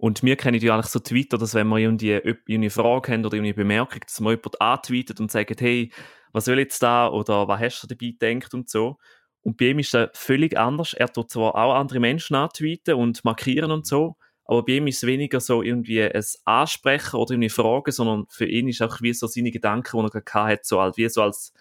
[0.00, 3.24] Und wir kennen ja eigentlich so Twitter, dass wenn wir irgendwie öp- eine Frage haben
[3.26, 5.90] oder eine Bemerkung, dass man jemand antweetet und sagt, hey,
[6.32, 8.98] was soll jetzt da oder was hast du dabei gedacht und so.
[9.40, 10.92] Und bei ihm ist das völlig anders.
[10.94, 14.16] Er tut zwar auch andere Menschen antweeten und markieren und so,
[14.48, 18.46] aber bei ihm ist es weniger so irgendwie ein Ansprechen oder eine Frage, sondern für
[18.46, 21.22] ihn ist auch wie so seine Gedanken, die er gerade hat, so als, wie so
[21.22, 21.52] als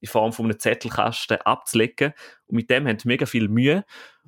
[0.00, 2.12] in Form von einem Zettelkasten abzulegen.
[2.46, 3.84] Und mit dem haben wir mega viel Mühe.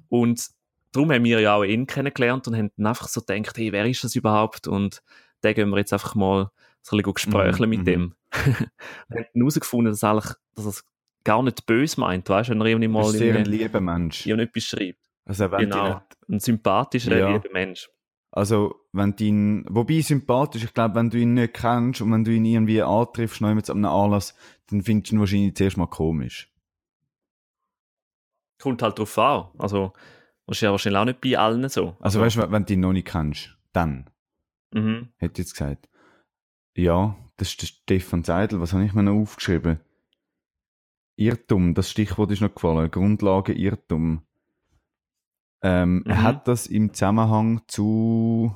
[0.08, 0.46] Und
[0.92, 3.84] darum haben wir ja auch ihn kennengelernt und haben dann einfach so gedacht, hey, wer
[3.86, 4.68] ist das überhaupt?
[4.68, 5.02] Und
[5.40, 6.50] da gehen wir jetzt einfach mal
[6.82, 7.84] so ein bisschen gesprächeln Mhm, mit mhm.
[7.84, 8.14] dem.
[9.08, 10.84] und haben herausgefunden, dass, eigentlich, dass er es
[11.24, 13.56] gar nicht böse meint, weißt du, wenn er irgendwie Er mal ist sehr ein irgendwie
[13.62, 14.26] lieber Mensch.
[14.26, 15.00] irgendetwas schreibt.
[15.24, 15.88] Also wenn Genau.
[15.94, 17.32] nicht Ein sympathischer, Ja.
[17.32, 17.88] lieber Mensch.
[18.36, 22.24] Also, wenn du ihn, wobei sympathisch, ich glaube, wenn du ihn nicht kennst und wenn
[22.24, 24.34] du ihn irgendwie antriffst, noch jemand an einem Anlass,
[24.70, 26.52] dann findest du ihn wahrscheinlich zuerst mal komisch.
[28.60, 29.48] Kommt halt drauf an.
[29.58, 29.92] Also,
[30.46, 31.96] das ist ja wahrscheinlich auch nicht bei allen so.
[32.00, 34.10] Also, weißt du, wenn du ihn noch nicht kennst, dann,
[34.72, 35.10] Mhm.
[35.18, 35.88] hätte ich jetzt gesagt.
[36.74, 39.78] Ja, das ist der Stefan Seidel, was habe ich mir noch aufgeschrieben?
[41.16, 42.90] Irrtum, das Stichwort ist noch gefallen.
[42.90, 44.22] Grundlage Irrtum.
[45.64, 46.22] Ähm, Er Mhm.
[46.22, 48.54] hat das im Zusammenhang zu.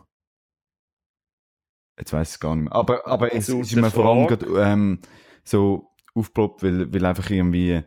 [1.99, 2.75] Jetzt weiß ich es gar nicht mehr.
[2.75, 5.01] Aber, aber es Zu ist mir vor allem gerade, ähm,
[5.43, 7.83] so aufgeploppt, weil, weil einfach irgendwie.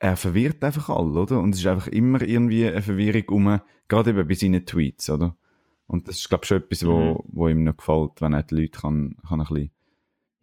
[0.00, 1.40] Er verwirrt einfach alle, oder?
[1.40, 5.36] Und es ist einfach immer irgendwie eine Verwirrung um, gerade eben bei seinen Tweets, oder?
[5.88, 7.18] Und das ist, glaube ich, schon etwas, wo, Mhm.
[7.32, 9.70] wo ihm noch gefällt, wenn er die Leute kann, kann ein bisschen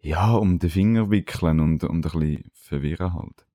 [0.00, 3.46] ja, um den Finger wickeln und, und ein bisschen verwirren halt.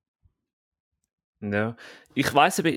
[1.41, 1.75] Ja.
[2.13, 2.71] Ich weiß aber,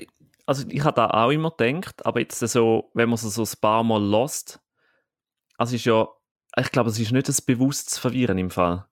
[0.45, 3.61] also ich habe da auch immer gedacht, aber jetzt so, wenn man es so ein
[3.61, 4.61] paar Mal lost,
[5.57, 6.07] also ist ja,
[6.57, 8.85] ich glaube, es ist nicht das bewusstes Verwirren im Fall.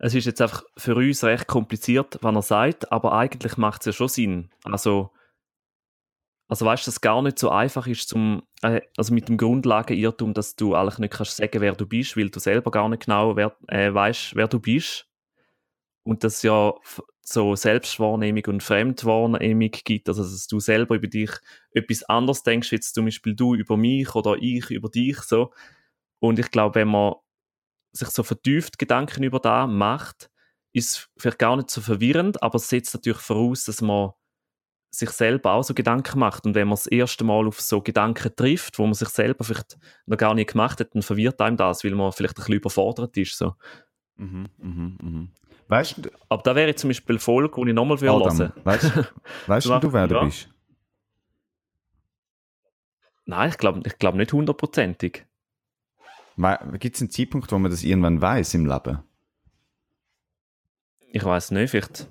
[0.00, 3.86] Es ist jetzt einfach für uns recht kompliziert, was er sagt, aber eigentlich macht es
[3.86, 4.50] ja schon Sinn.
[4.62, 5.10] Also,
[6.48, 9.36] also weißt du, dass es gar nicht so einfach ist, zum, äh, also mit dem
[9.36, 13.06] Grundlagenirrtum, dass du eigentlich nicht kannst sagen, wer du bist, weil du selber gar nicht
[13.06, 15.07] genau wer, äh, weißt, wer du bist.
[16.08, 16.72] Und dass es ja
[17.20, 21.30] so Selbstwahrnehmung und Fremdwahrnehmung gibt, also dass du selber über dich
[21.72, 25.52] etwas anderes denkst, jetzt zum Beispiel du über mich oder ich über dich so.
[26.18, 27.16] Und ich glaube, wenn man
[27.92, 30.30] sich so vertieft Gedanken über da macht,
[30.72, 34.12] ist vielleicht gar nicht so verwirrend, aber es setzt natürlich voraus, dass man
[34.90, 36.46] sich selber auch so Gedanken macht.
[36.46, 39.76] Und wenn man das erste Mal auf so Gedanken trifft, wo man sich selber vielleicht
[40.06, 43.14] noch gar nicht gemacht hat, dann verwirrt einem das, weil man vielleicht ein bisschen überfordert
[43.18, 43.36] ist.
[43.36, 43.56] So.
[44.16, 45.32] Mhm, mhm, mhm.
[45.68, 48.52] Weißt du, Aber da wäre zum Beispiel Folge, die ich nochmal hören Adam, würde.
[48.64, 48.92] weißt,
[49.46, 50.48] weißt du, du, wer du bist?
[53.26, 55.26] Nein, ich glaube ich glaub nicht hundertprozentig.
[56.78, 59.02] Gibt es einen Zeitpunkt, wo man das irgendwann weiß im Leben?
[61.10, 62.08] Ich weiß nicht, vielleicht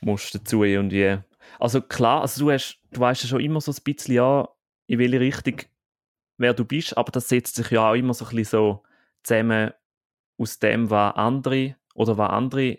[0.00, 1.18] musst du dazu irgendwie.
[1.60, 4.48] Also klar, also du, hast, du weißt ja schon immer so ein bisschen ja,
[4.86, 5.60] in welche Richtung
[6.38, 8.82] wer du bist, aber das setzt sich ja auch immer so ein bisschen so
[9.22, 9.72] zusammen
[10.38, 12.78] aus dem, was andere oder was andere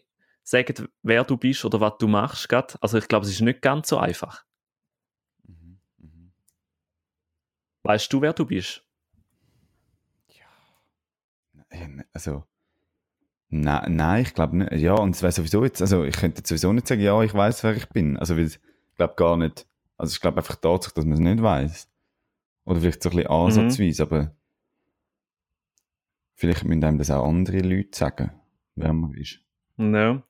[0.49, 2.47] sagen, wer du bist oder was du machst.
[2.49, 2.77] grad.
[2.81, 4.45] Also ich glaube, es ist nicht ganz so einfach.
[5.45, 6.31] Mhm, mhm.
[7.83, 8.83] Weißt du, wer du bist?
[11.71, 12.45] Ja, ne- Also,
[13.49, 14.71] nein, nein, ich glaube nicht.
[14.73, 17.33] Ja, und es wäre sowieso jetzt, also ich könnte jetzt sowieso nicht sagen, ja, ich
[17.33, 18.17] weiß, wer ich bin.
[18.17, 18.59] Also, weil ich
[18.95, 21.89] glaube gar nicht, also ich glaube einfach tatsächlich, dass man es nicht weiß.
[22.65, 24.35] Oder vielleicht so ein bisschen ansatzweise, aber
[26.35, 28.31] vielleicht müssen einem das auch andere Leute sagen,
[28.75, 29.41] wer man ist.
[29.77, 30.21] Ja.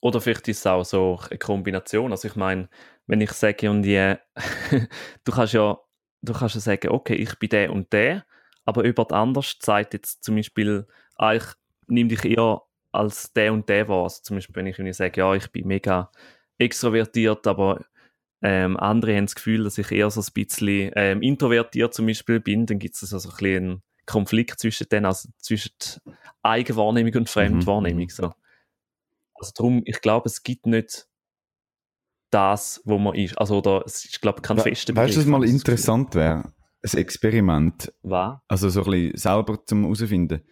[0.00, 2.10] Oder vielleicht ist es auch so eine Kombination.
[2.10, 2.68] Also ich meine,
[3.06, 4.14] wenn ich sage und die,
[5.24, 5.78] du kannst ja,
[6.22, 8.24] du kannst ja sagen, okay, ich bin der und der,
[8.64, 11.44] aber jemand anders sagt jetzt zum Beispiel, ah, ich
[11.86, 14.04] nehme dich eher als der und der wahr.
[14.04, 16.10] Also zum Beispiel, wenn ich irgendwie sage, ja, ich bin mega
[16.58, 17.84] extrovertiert, aber
[18.42, 22.40] ähm, andere haben das Gefühl, dass ich eher so ein bisschen ähm, introvertiert zum Beispiel
[22.40, 25.72] bin, dann gibt es also ein bisschen einen Konflikt zwischen denen, also zwischen
[26.42, 28.04] Eigenwahrnehmung und Fremdwahrnehmung.
[28.04, 28.08] mhm.
[28.08, 28.32] So.
[29.42, 31.08] Also darum, ich glaube, es gibt nicht
[32.30, 33.36] das, wo man ist.
[33.36, 36.52] Also oder es ist, glaube ich, kein We fester weißt du, was mal interessant wäre?
[36.82, 37.92] Ein Experiment.
[38.02, 38.38] Was?
[38.46, 40.42] Also so ein bisschen selber zum herausfinden.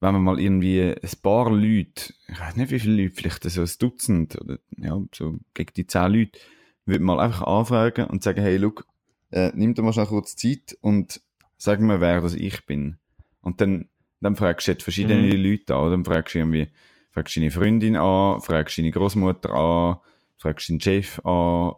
[0.00, 3.60] Wenn man mal irgendwie ein paar Leute, ich weiß nicht wie viele Leute, vielleicht so
[3.60, 6.40] ein Dutzend oder ja, so gegen die zehn Leute,
[6.86, 8.84] würde mal einfach anfragen und sagen, hey, look,
[9.30, 11.20] äh, nimm dir mal schnell kurz Zeit und
[11.56, 12.98] sag mir, wer das ich bin.
[13.42, 15.44] Und dann, dann fragst du jetzt verschiedene Mhm.
[15.44, 15.90] Leute an, oder?
[15.90, 16.68] Dann fragst du irgendwie,
[17.10, 19.98] fragst deine Freundin an, fragst deine Großmutter an,
[20.36, 21.72] fragst deinen Chef an,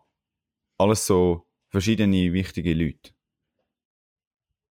[0.79, 3.13] alles so verschiedene wichtige Leute.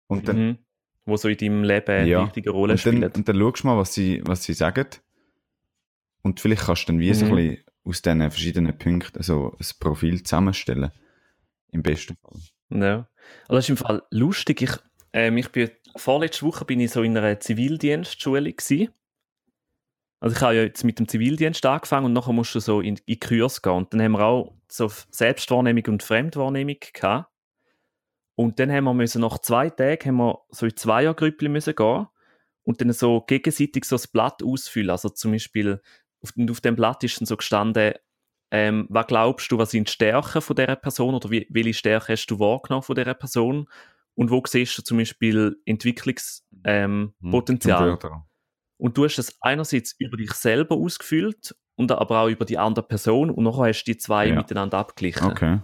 [0.06, 0.58] Und dann, Mhm.
[1.06, 2.24] Wo so in deinem Leben eine Ja.
[2.24, 3.10] wichtige Rolle und dann, spielen.
[3.12, 4.86] und dann schaust du mal, was sie, was sie sagen.
[6.22, 7.36] Und vielleicht kannst du dann wie so ein Mhm.
[7.36, 10.90] bisschen aus diesen verschiedenen Punkten so ein Profil zusammenstellen.
[11.72, 12.38] Im besten Fall.
[12.78, 13.08] Ja.
[13.48, 14.60] Also das ist im Fall lustig.
[14.62, 14.72] Ich,
[15.14, 18.90] ähm, ich bin, vorletzte Woche bin ich so in einer Zivildienstschule gewesen.
[20.20, 23.00] Also ich habe ja jetzt mit dem Zivildienst angefangen und nachher musst du so in,
[23.06, 23.72] in Kurs gehen.
[23.72, 27.30] Und dann haben wir auch so Selbstwahrnehmung und Fremdwahrnehmung gehabt.
[28.34, 32.06] Und dann haben wir müssen, nach zwei Tagen haben wir so in Zweiergrüppchen müssen gehen
[32.62, 34.90] und dann so gegenseitig so das Blatt ausfüllen.
[34.90, 35.80] Also zum Beispiel,
[36.22, 37.94] auf, auf dem Blatt ist dann so gestanden,
[38.50, 42.12] ähm, was glaubst du, was sind die Stärken von dieser Person oder wie, welche Stärken
[42.12, 43.68] hast du wahrgenommen von dieser Person
[44.14, 47.12] und wo siehst du zum Beispiel Entwicklungspotenzial?
[47.88, 48.22] Ähm, Hm.
[48.80, 52.86] Und du hast es einerseits über dich selber ausgefüllt und aber auch über die andere
[52.86, 54.34] Person und nachher hast du die zwei Ja.
[54.34, 55.26] miteinander abgeglichen.
[55.30, 55.60] Okay.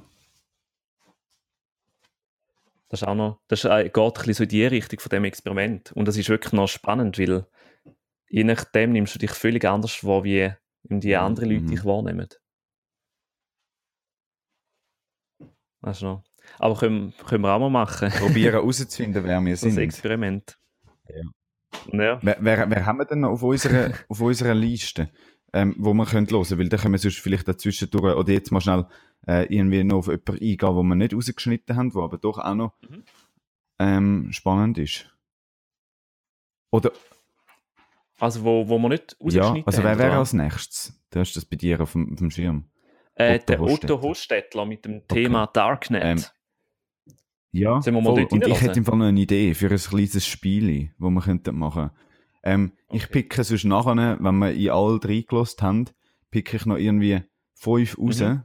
[2.89, 5.11] Das ist auch noch, das ist, äh, geht ein bisschen so in die Richtung von
[5.11, 5.93] dem Experiment.
[5.93, 7.47] Und das ist wirklich noch spannend, weil
[8.29, 10.53] je nachdem nimmst du dich völlig anders wahr, wie
[10.85, 11.69] die anderen Leute Mhm.
[11.69, 12.29] dich wahrnehmen.
[15.83, 16.23] Das ist noch.
[16.59, 19.79] Aber können, können wir auch mal machen, Probieren herauszufinden, wer wir das sind.
[19.79, 20.59] Experiment.
[21.09, 21.23] Ja.
[21.93, 22.19] Ja.
[22.23, 25.11] Wer, wer, wer haben wir denn noch auf unserer, auf unserer Liste,
[25.53, 26.59] ähm, wo wir können hören?
[26.59, 28.87] Weil dann können wir sonst vielleicht dazwischen durch, oder jetzt mal schnell
[29.27, 32.55] äh, irgendwie noch auf jemanden eingehen, wo wir nicht rausgeschnitten haben, wo aber doch auch
[32.55, 33.03] noch Mhm.
[33.79, 35.13] ähm, spannend ist.
[36.71, 36.93] Oder,
[38.19, 41.01] Also, wo, wo wir nicht ja, rausgeschnitten also wer haben, wäre als nächstes?
[41.11, 42.65] Du hast das bei dir auf dem, auf dem Schirm.
[43.15, 43.95] äh, Otto der Hofstetter.
[43.95, 46.03] Otto Hofstettler mit dem Thema Darknet.
[46.05, 46.25] Ähm,
[47.53, 48.21] Ja, Sollen wir mal voll.
[48.23, 51.21] dort und ich hätte im Fall noch eine Idee für ein kleines Spiel, das wir
[51.23, 51.91] könnten machen
[52.43, 55.87] Ähm, Ich picke sonst nachher, wenn wir in alle drei gelost haben,
[56.31, 57.23] picke ich noch irgendwie
[57.55, 58.43] fünf raus, Mhm.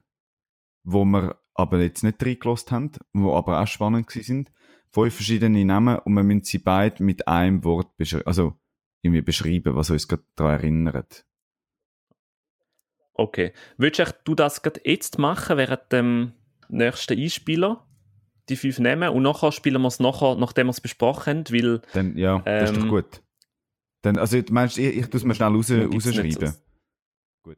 [0.84, 4.52] wo wir aber jetzt nicht drei gelost haben, wo aber auch spannend sind.
[4.92, 8.54] Fünf verschiedene Namen und wir müssen sie beide mit einem Wort beschreiben, also
[9.02, 11.26] irgendwie beschreiben, was uns gerade daran erinnert.
[13.14, 13.52] Okay.
[13.78, 16.34] Willst du das gerade jetzt machen, während dem
[16.70, 17.86] nächsten Einspieler?
[18.52, 21.82] Die fünf nehmen und nachher spielen wir es nachher, nachdem wir es besprochen haben, weil
[21.94, 23.22] Dann, ja, das ist doch Ähm, gut.
[24.02, 26.54] Dann, also, du meinst, ich, ich tue es mir schnell raus, rausschreiben.
[27.44, 27.58] Gut.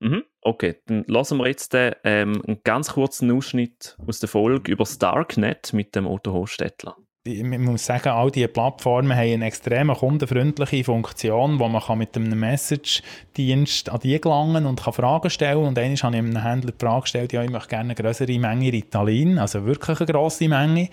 [0.00, 0.22] Mhm.
[0.40, 4.84] Okay, dann lassen wir jetzt äh, ähm, einen ganz kurzen Ausschnitt aus der Folge über
[4.84, 6.96] das Darknet mit dem Otto Hofstettler.
[7.28, 12.16] Ich muss sagen, all diese Plattformen haben eine extrem kundenfreundliche Funktion, wo man kann mit
[12.16, 15.58] einem Message-Dienst an die gelangen und kann Fragen stellen.
[15.58, 18.38] Und einmal habe ich einem Händler die Frage gestellt, ja, ich möchte gerne eine größere
[18.38, 20.88] Menge Ritalin, also wirklich eine grosse Menge.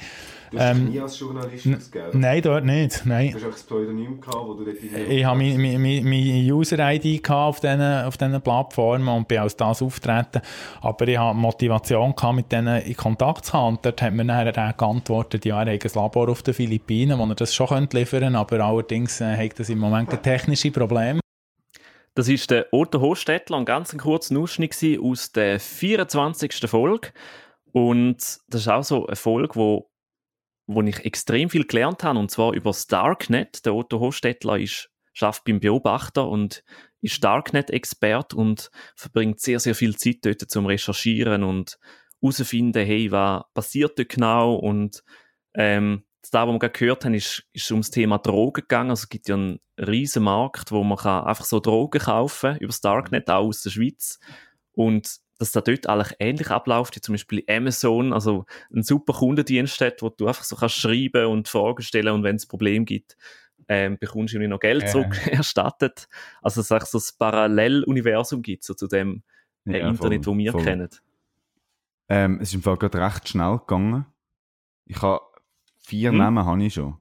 [0.52, 1.68] Du hast Ähm, nie als Journalist
[2.14, 3.06] Nein, dort nicht.
[3.06, 3.28] Nein.
[3.28, 7.60] hast einfach das Pseudonym gehabt, wo du dort Ich habe meine, meine, meine- User-ID auf
[7.60, 10.42] diesen, auf diesen Plattformen und bin als das auftreten.
[10.82, 13.76] Aber ich habe Motivation gehabt, mit denen in Kontakt zu haben.
[13.76, 17.18] Und dort hat mir dann der geantwortet, ja, er hat ein Labor auf den Philippinen,
[17.20, 20.72] wo er das schon könnte liefern könnte, aber allerdings äh, hat das im Moment technische
[20.72, 21.20] Problem.
[22.16, 26.70] Das ist der Otto Hofstettler, ein ganz kurzer Ausschnitt aus der 24.
[26.70, 27.10] Folge.
[27.74, 29.90] Und das ist auch so eine Folge, wo,
[30.68, 33.66] wo ich extrem viel gelernt habe, und zwar über das Darknet.
[33.66, 36.64] Der Otto Hofstettler ist, schafft beim Beobachter und
[37.02, 41.78] ist Darknet-Expert und verbringt sehr, sehr viel Zeit dort zum Recherchieren und
[42.22, 45.04] herausfinden, hey, was passiert dort genau und
[45.54, 48.90] ähm, da, was wir gerade gehört haben, ist, ist ums Thema Drogen gegangen.
[48.90, 52.68] Also es gibt ja einen riesen Markt, wo man kann einfach so Drogen kaufen über
[52.68, 54.20] das Darknet, auch aus der Schweiz.
[54.72, 59.80] Und dass da dort eigentlich ähnlich abläuft, wie zum Beispiel Amazon, also ein super Kundendienst
[59.82, 62.86] hat, wo du einfach so kannst schreiben und Fragen stellen und wenn es ein Problem
[62.86, 63.18] gibt,
[63.68, 64.88] ähm, bekommst du irgendwie noch Geld Ja.
[64.90, 66.08] zurück erstattet.
[66.42, 69.24] Also dass es eigentlich so ein Paralleluniversum gibt, so zu dem
[69.66, 70.90] äh, Internet, das wir kennen.
[72.08, 74.06] Ähm, es ist im Fall gerade recht schnell gegangen.
[74.86, 75.22] Ich habe
[75.80, 76.18] vier Hm.
[76.20, 76.98] Namen habe ich schon.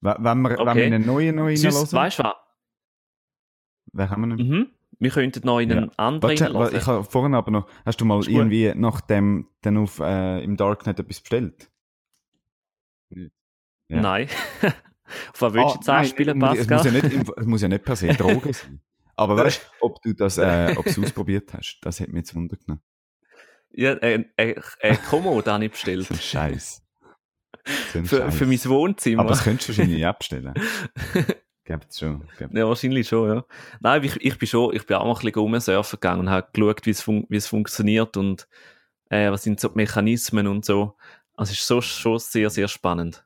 [0.00, 0.86] We- Wenn wir, wenn wir Okay.
[0.88, 2.34] in einen neuen noch reinlassen, weißt du was?
[3.92, 4.36] wen haben wir noch?
[4.44, 4.70] Mhm.
[5.00, 8.04] Wir könnten noch in einen anderen Warte, warte, ich habe vorhin aber noch, hast du
[8.04, 11.70] mal Ist irgendwie nach dem dann auf, äh, im Darknet etwas bestellt?
[13.10, 13.28] Ja.
[13.88, 14.28] Nein.
[15.32, 17.10] Auf was willst du jetzt Ah, anspielen, es muss- es muss, ja Pascal?
[17.18, 18.80] nicht, es muss ja nicht per se Drogen sein.
[19.16, 22.34] Aber weißt du, ob du das, äh, ob du ausprobiert hast, das hat mich jetzt
[22.36, 22.80] Wunder genommen.
[23.72, 26.06] Ja, äh, äh, äh, Kommode habe ich bestellt.
[26.06, 26.84] So Scheiß.
[27.92, 28.34] So ein für, Scheiß.
[28.36, 29.20] für mein Wohnzimmer.
[29.22, 30.54] Aber das könntest du wahrscheinlich abstellen.
[31.64, 32.26] Gibt's schon.
[32.38, 32.56] Gibt's.
[32.56, 33.44] Ja, wahrscheinlich schon, ja.
[33.80, 36.48] Nein, ich, ich bin schon, ich bin auch mal ein bisschen rumsurfen gegangen und habe
[36.52, 38.48] geschaut, wie es, fun es funktioniert und
[39.10, 40.96] äh, was sind so die Mechanismen und so.
[41.34, 43.24] Also es ist so, schon sehr, sehr spannend.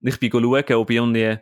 [0.00, 1.38] Ich bin schauen, ob irgendwie,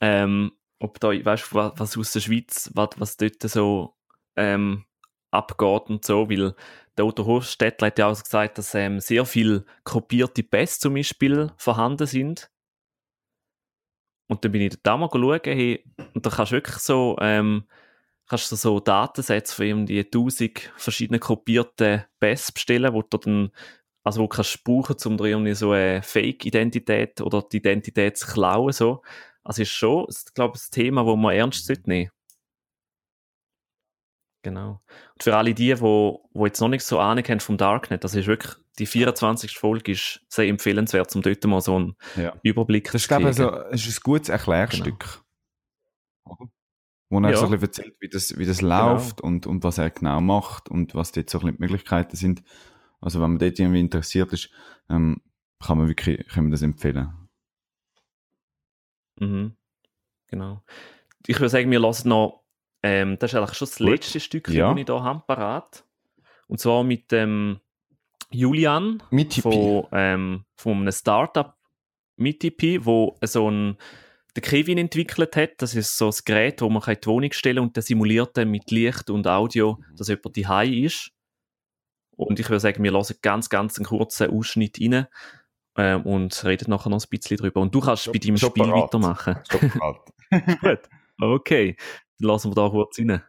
[0.00, 3.96] ähm, ob da, weißt was, was aus der Schweiz, was, was dort so
[4.36, 4.84] ähm,
[5.30, 6.54] abgeht und so, weil
[6.96, 11.50] der Otto Hofstettler hat ja auch gesagt, dass ähm, sehr viel kopierte Pässe zum Beispiel
[11.56, 12.51] vorhanden sind.
[14.28, 17.64] Und dann bin ich da mal schauen, hey, und da kannst du wirklich so, ähm,
[18.28, 23.50] kannst du so Datensätze von irgendwie 1000 verschiedenen kopierten Pässe bestellen, wo du dann,
[24.04, 28.72] also wo du kannst um dir irgendwie so eine Fake-Identität oder die Identität zu klauen,
[28.72, 29.02] so.
[29.44, 32.10] Also ist schon, ich glaube, das Thema, das man ernst sollte nehmen.
[34.42, 34.80] Genau.
[35.14, 38.14] Und für alle die, wo, wo jetzt noch nicht so Ahnung haben vom Darknet, das
[38.16, 39.56] ist wirklich, die 24.
[39.56, 42.34] Folge ist sehr empfehlenswert, um dort mal so einen Ja.
[42.42, 43.26] Überblick Das ist, zu kriegen.
[43.26, 45.22] also, es ist ein gutes Erklärstück.
[46.24, 46.48] Oder?
[47.08, 47.36] Wo er Ja.
[47.36, 50.68] so ein bisschen erzählt, wie das, wie das läuft und, und was er genau macht
[50.68, 52.42] und was dort so ein bisschen die Möglichkeiten sind.
[53.00, 54.50] Also, wenn man dort irgendwie interessiert ist,
[54.88, 55.20] ähm,
[55.60, 57.12] kann man wirklich, kann man das empfehlen.
[59.20, 59.56] Mhm.
[60.28, 60.62] Genau.
[61.26, 62.41] Ich würde sagen, wir lassen noch,
[62.82, 63.88] ähm, das ist eigentlich schon das Gut.
[63.88, 64.70] letzte Stück, Ja.
[64.72, 65.84] das ich hier habe, parat.
[66.48, 67.60] Und zwar mit dem
[68.30, 71.54] Julian Mit von, ähm, von einem Startup
[72.16, 73.76] Mitipi, wo so ein
[74.34, 75.50] der Kevin entwickelt hat.
[75.58, 78.34] Das ist so ein Gerät, wo man in die Wohnung stellen kann und der simuliert
[78.36, 80.46] dann mit Licht und Audio, dass jemand die
[80.86, 81.10] ist.
[82.16, 85.06] Und ich würde sagen, wir lassen ganz, ganz einen kurzen Ausschnitt rein
[85.76, 87.60] ähm, und reden nachher noch ein bisschen drüber.
[87.60, 88.82] Und du kannst Schon- bei deinem schon Spiel parat.
[88.84, 89.36] weitermachen.
[90.62, 90.80] Gut.
[91.20, 91.76] Okay.
[92.22, 93.20] Dann lassen wir da kurz rein.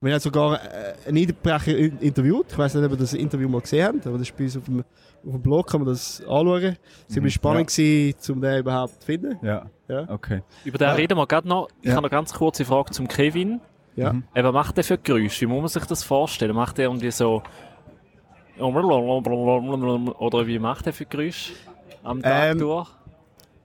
[0.00, 2.46] Wir haben sogar äh, einen in- interviewt.
[2.50, 4.56] Ich weiß nicht, ob ihr das Interview mal gesehen habt, aber das ist bei uns
[4.56, 6.76] auf dem, auf dem Blog, kann man das anschauen.
[7.08, 9.38] Es war Mhm, spannend, gewesen, um den überhaupt zu finden.
[9.46, 9.66] Ja.
[9.88, 10.08] Ja.
[10.10, 10.42] Okay.
[10.64, 11.68] Über den reden wir gerade noch.
[11.80, 11.94] Ich Ja.
[11.94, 13.60] habe noch ganz kurze Frage zum Kevin.
[13.94, 14.12] Ja.
[14.12, 14.24] Mhm.
[14.34, 15.42] Eben, was macht der für Geräusche?
[15.42, 16.54] Wie muss man sich das vorstellen?
[16.56, 17.42] Macht der irgendwie so.
[20.18, 21.52] Oder wie macht der für Geräusche
[22.02, 22.88] am Tag Ähm, durch?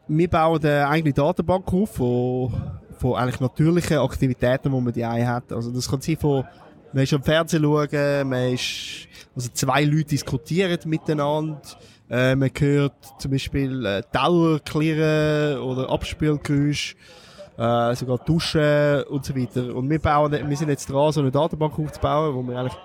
[0.08, 5.52] wir bauen eine eigene Datenbank auf von, von eigentlich natürlichen Aktivitäten, die man die hat.
[5.52, 6.44] Also das kann sein von,
[6.94, 11.62] man ist am Fernsehen schauen, man ist, also zwei Leute diskutieren miteinander,
[12.10, 16.96] äh, man hört zum Beispiel äh, Dauer klirren oder Abspielgeräusch,
[17.58, 19.76] äh, sogar Duschen und so weiter.
[19.76, 22.78] Und wir bauen, wir sind jetzt dran, so eine Datenbank aufzubauen, wo wir eigentlich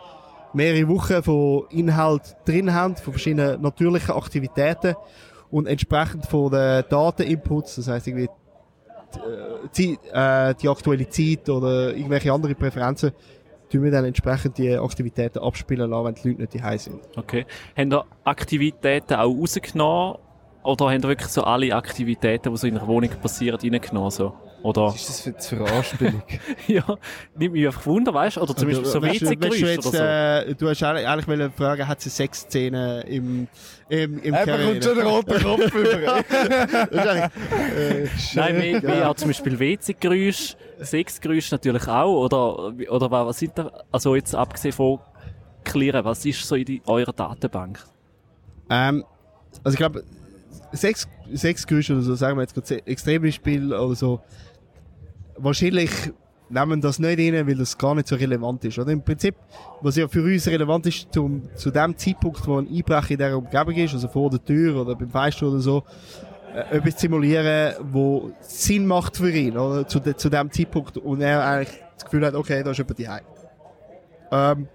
[0.54, 4.94] mehrere Wochen von Inhalt drin haben, von verschiedenen natürlichen Aktivitäten
[5.50, 8.28] und entsprechend von den Dateninputs, das heißt irgendwie
[9.76, 13.12] die, äh, die aktuelle Zeit oder irgendwelche andere Präferenzen,
[13.70, 17.00] tun wir dann entsprechend die Aktivitäten abspielen lassen, wenn die Leute nicht daheim sind.
[17.16, 17.46] Okay.
[17.76, 20.18] Habt ihr Aktivitäten auch rausgenommen?
[20.62, 24.10] Oder habt ihr wirklich so alle Aktivitäten, die so in einer Wohnung passieren, reingenommen?
[24.10, 24.34] So?
[24.62, 24.82] Oder?
[24.82, 26.22] Was ist das für eine Veranspielung?
[26.68, 26.84] ja,
[27.36, 28.40] nimmt mich einfach Wunder, weißt du?
[28.42, 29.96] Oder zum Beispiel so weißt du WC-Geräusche oder so.
[30.50, 33.48] äh, du hast eigentlich, eigentlich wollen fragen, hat es eine Sexszene im,
[33.88, 34.68] im, im Keller?
[34.70, 36.22] ein roter Kopf über.
[36.90, 37.30] Das ist eigentlich,
[37.76, 38.80] äh, Nein, mehr, ja.
[38.80, 44.14] mehr auch zum Beispiel WC-Geräusche, Sexgeräusche natürlich auch, oder, oder wa- was sind da, also
[44.14, 45.00] jetzt abgesehen von
[45.64, 47.80] Clearen, was ist so in die, eurer Datenbank?
[48.70, 49.04] Ähm,
[49.64, 50.04] also ich glaube,
[50.72, 54.20] sechs, sechs Geräusche oder so, sagen wir jetzt gerade Extrembeispiel oder so,
[55.36, 55.90] wahrscheinlich
[56.48, 58.78] nehmen das nicht rein, weil das gar nicht so relevant ist.
[58.78, 59.34] Oder im Prinzip,
[59.80, 63.38] was ja für uns relevant ist, zum, zu dem Zeitpunkt, wo ein Einbrecher in dieser
[63.38, 65.82] Umgebung ist, also vor der Tür oder beim Fenster oder so,
[66.54, 69.88] äh, etwas zu simulieren, wo Sinn macht für ihn, oder?
[69.88, 73.00] Zu, de, zu dem Zeitpunkt und er eigentlich das Gefühl hat, okay, da ist jemand
[73.00, 73.24] daheim.
[74.30, 74.68] Ähm,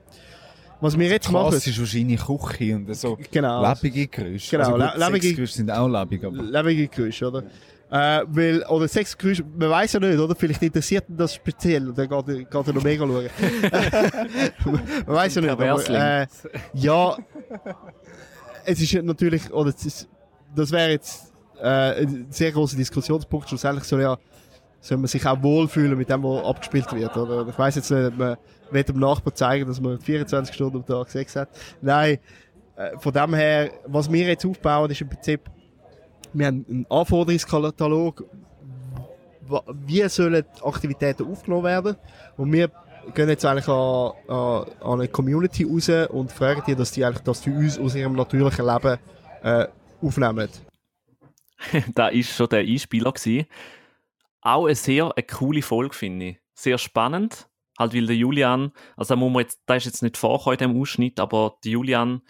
[0.82, 4.52] was wir jetzt machen, Klassisch wahrscheinlich Küche und so genau, lebige Geräusche.
[4.58, 6.38] Genau, also gut, le- lebige- Sexgeräusche sind auch lebig, aber...
[6.42, 7.44] lebende Geräusche, oder?
[7.90, 10.36] Äh, weil, oder Sexgeräusche, man weiß ja nicht, oder?
[10.36, 13.30] Vielleicht interessiert ihn das speziell, und dann geht er, geht er noch mega schauen.
[15.06, 16.28] man weiß ja nicht, aber, äh,
[16.74, 17.18] ja,
[18.66, 20.10] es ist natürlich, oder es ist,
[20.54, 24.18] das wäre jetzt äh, ein sehr großer Diskussionspunkt, schlussendlich soll ja,
[24.82, 27.48] soll man sich auch wohlfühlen mit dem, was abgespielt wird, oder?
[27.48, 28.38] Ich weiß jetzt nicht, ob man
[28.70, 31.50] will dem Nachbar zeigen, dass man 24 Stunden am Tag Sex hat.
[31.82, 32.20] Nein,
[32.76, 35.42] äh, von dem her, was wir jetzt aufbauen, ist im Prinzip,
[36.38, 38.26] wir haben einen Anforderungskatalog,
[39.86, 41.96] wie sollen Aktivitäten aufgenommen werden
[42.38, 42.72] und wir
[43.14, 47.24] gehen jetzt eigentlich an, an, an eine Community raus und fragen die, dass die eigentlich
[47.24, 48.98] das für uns aus ihrem natürlichen Leben
[49.44, 49.68] äh,
[50.02, 50.50] aufnehmen.
[51.96, 53.48] da ist schon der Einspieler gewesen.
[54.42, 56.38] Auch eine sehr eine coole Folge, finde ich.
[56.54, 57.50] Sehr spannend.
[57.80, 60.82] Halt, weil der Julian, also da muss man jetzt, ist jetzt nicht vorgekommen in dem
[60.82, 62.22] Ausschnitt, aber der Julian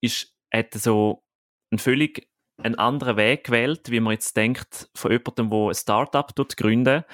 [0.00, 1.22] ist, hat so
[1.70, 2.29] einen völlig
[2.62, 7.04] einen anderen Weg gewählt, wie man jetzt denkt, von jemandem, der ein Startup gründet.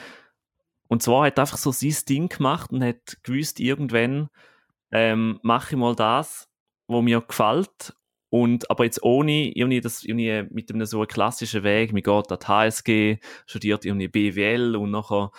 [0.88, 4.28] Und zwar hat er einfach so sein Ding gemacht und hat gewusst, irgendwann
[4.92, 6.48] ähm, mache ich mal das,
[6.86, 7.94] was mir gefällt
[8.28, 12.38] und, aber jetzt ohne irgendwie das, irgendwie mit einem so klassischen Weg, man geht an
[12.40, 15.30] die HSG, studiert irgendwie BWL und nachher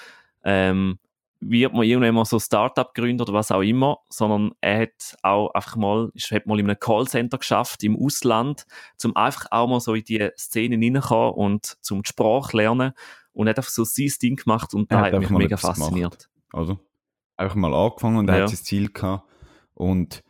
[0.43, 0.99] ähm,
[1.39, 5.49] wird man irgendwann mal so Startup gründen oder was auch immer, sondern er hat auch
[5.53, 8.65] einfach mal, ist, hat mal in einem Callcenter geschafft im Ausland,
[8.97, 12.93] zum einfach auch mal so in die Szene reinkommen und zum Sprache lernen
[13.33, 15.61] und hat einfach so sein Ding gemacht und da hat mich mega gemacht.
[15.77, 16.29] fasziniert.
[16.51, 16.79] Also,
[17.35, 18.41] einfach mal angefangen und er Ja.
[18.43, 19.23] hat sein Ziel gehabt.
[19.75, 20.23] Und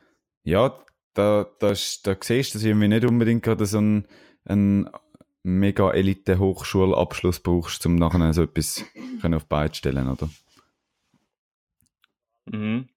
[0.44, 0.78] ja,
[1.14, 4.06] da, da, ist- da siehst du, dass irgendwie nicht unbedingt gerade so einen,
[4.44, 4.90] einen
[5.44, 8.84] mega Elite-Hochschulabschluss brauchst, um nachher so etwas
[9.24, 10.30] auf die Beine zu stellen, oder?
[12.52, 12.90] Mhm.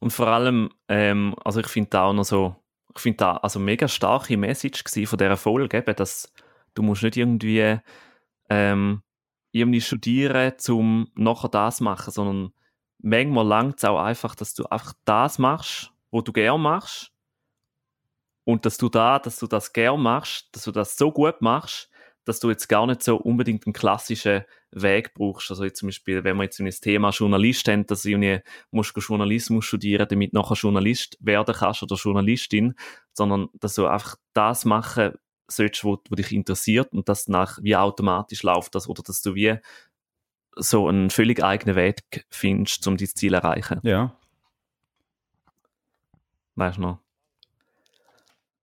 [0.00, 2.56] Und vor allem, ähm, also ich finde da auch noch so,
[2.94, 6.32] ich finde da also mega starke Message von dieser Folge, eben, dass
[6.74, 7.78] du musst nicht irgendwie
[8.48, 9.02] ähm,
[9.52, 12.52] irgendwie studieren, um nachher das machen, sondern
[12.98, 17.12] manchmal langt es auch einfach, dass du einfach das machst, wo du gern machst
[18.44, 21.90] und dass du da, dass du das gern machst, dass du das so gut machst,
[22.28, 25.50] dass du jetzt gar nicht so unbedingt einen klassischen Weg brauchst.
[25.50, 28.94] Also jetzt zum Beispiel, wenn wir jetzt das Thema Journalist haben, dass du irgendwie musst
[28.94, 32.74] du Journalismus studieren, damit du nachher Journalist werden kannst oder Journalistin,
[33.14, 35.12] sondern dass du einfach das machen
[35.46, 39.34] sollst, wo, wo dich interessiert und das nach wie automatisch läuft das oder dass du
[39.34, 39.56] wie
[40.54, 43.80] so einen völlig eigenen Weg findest, um dein Ziel zu erreichen.
[43.84, 44.14] Ja.
[46.56, 46.98] Weißt du noch?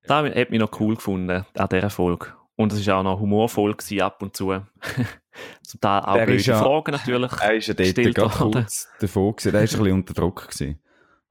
[0.04, 2.32] Das hat mich noch cool gefunden an dieser Folge.
[2.58, 4.48] Und es war auch noch humorvoll gewesen, ab und zu.
[5.64, 7.32] Zum Teil auch Der blöde ja- Fragen natürlich.
[7.42, 9.52] Er ist ja dort kurz davor gewesen.
[9.52, 10.80] Der ist ein bisschen unter Druck gewesen.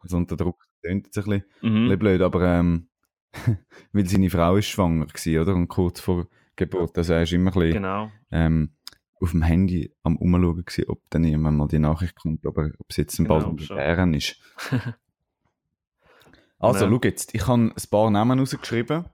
[0.01, 1.83] Also unter Druck klingt jetzt ein bisschen, ein Mhm.
[1.85, 2.89] bisschen blöd, aber ähm,
[3.93, 5.55] weil seine Frau ist schwanger gewesen, oder?
[5.55, 6.97] Und kurz vor Geburt.
[6.99, 8.11] Also er ist immer ein bisschen Genau.
[8.31, 8.75] ähm,
[9.21, 12.87] auf dem Handy am Umschauen gewesen, ob dann irgendwann mal die Nachricht kommt, aber ob
[12.91, 13.77] es jetzt ein Genau, bald schon.
[13.79, 14.37] Bären ist.
[16.59, 16.91] also, Ja.
[16.91, 19.07] schau jetzt, ich habe ein paar Namen rausgeschrieben.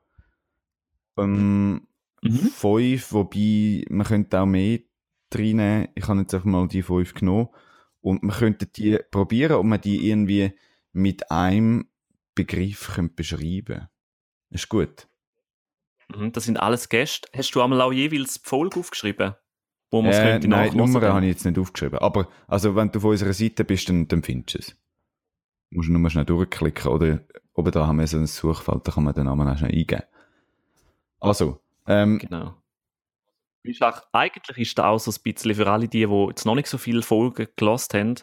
[1.17, 1.87] Ähm,
[2.23, 2.39] Mhm.
[2.39, 4.81] fünf, wobei man könnte auch mehr
[5.33, 5.89] reinnehmen.
[5.95, 7.49] Ich habe jetzt einfach mal die fünf genommen.
[8.03, 10.53] Und man könnte die probieren, ob man die irgendwie
[10.93, 11.89] mit einem
[12.35, 13.89] Begriff könnte beschreiben
[14.51, 15.07] Ist gut.
[16.15, 17.29] Mhm, Das sind alles Gäste.
[17.37, 19.35] Hast du einmal auch jeweils die Folge aufgeschrieben?
[19.91, 21.13] Wo man es Äh, könnte nein, die nachhören Nummer dann?
[21.15, 21.99] habe ich jetzt nicht aufgeschrieben.
[21.99, 24.69] Aber also, wenn du auf unserer Seite bist, dann, dann findest du es.
[25.71, 26.91] Du musst nur schnell durchklicken.
[26.91, 27.21] Oder
[27.55, 30.03] oben da haben wir so ein Suchfeld, da kann man den Namen auch schnell eingeben.
[31.21, 31.61] Also,
[31.91, 32.55] ähm, Genau.
[33.63, 36.55] Ist auch, eigentlich ist da auch so ein bisschen für alle die, die jetzt noch
[36.55, 38.15] nicht so viele Folgen gelost haben,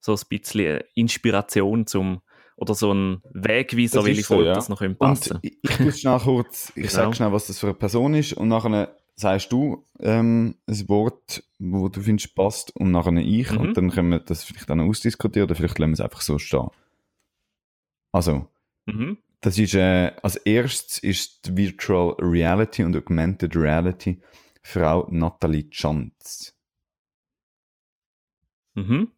[0.00, 2.22] so ein bisschen Inspiration zum
[2.56, 4.54] oder so ein Wegweiser, welche so, Folge ja.
[4.54, 6.88] das noch passen Und ich, ich tue schnell kurz, ich Genau.
[6.88, 11.42] sage schnell, was das für eine Person ist und nachher sagst du ähm, ein Wort,
[11.58, 13.58] wo du findest passt und nachher ich Mhm.
[13.60, 16.38] und dann können wir das vielleicht dann ausdiskutieren oder vielleicht lassen wir es einfach so
[16.38, 16.68] stehen.
[18.12, 18.48] Also,
[18.86, 19.18] Mhm.
[19.40, 24.20] Das ist, äh, als erstes ist die Virtual Reality und Augmented Reality
[24.62, 26.54] Frau Nathalie Schanz.
[28.74, 29.12] Mhm.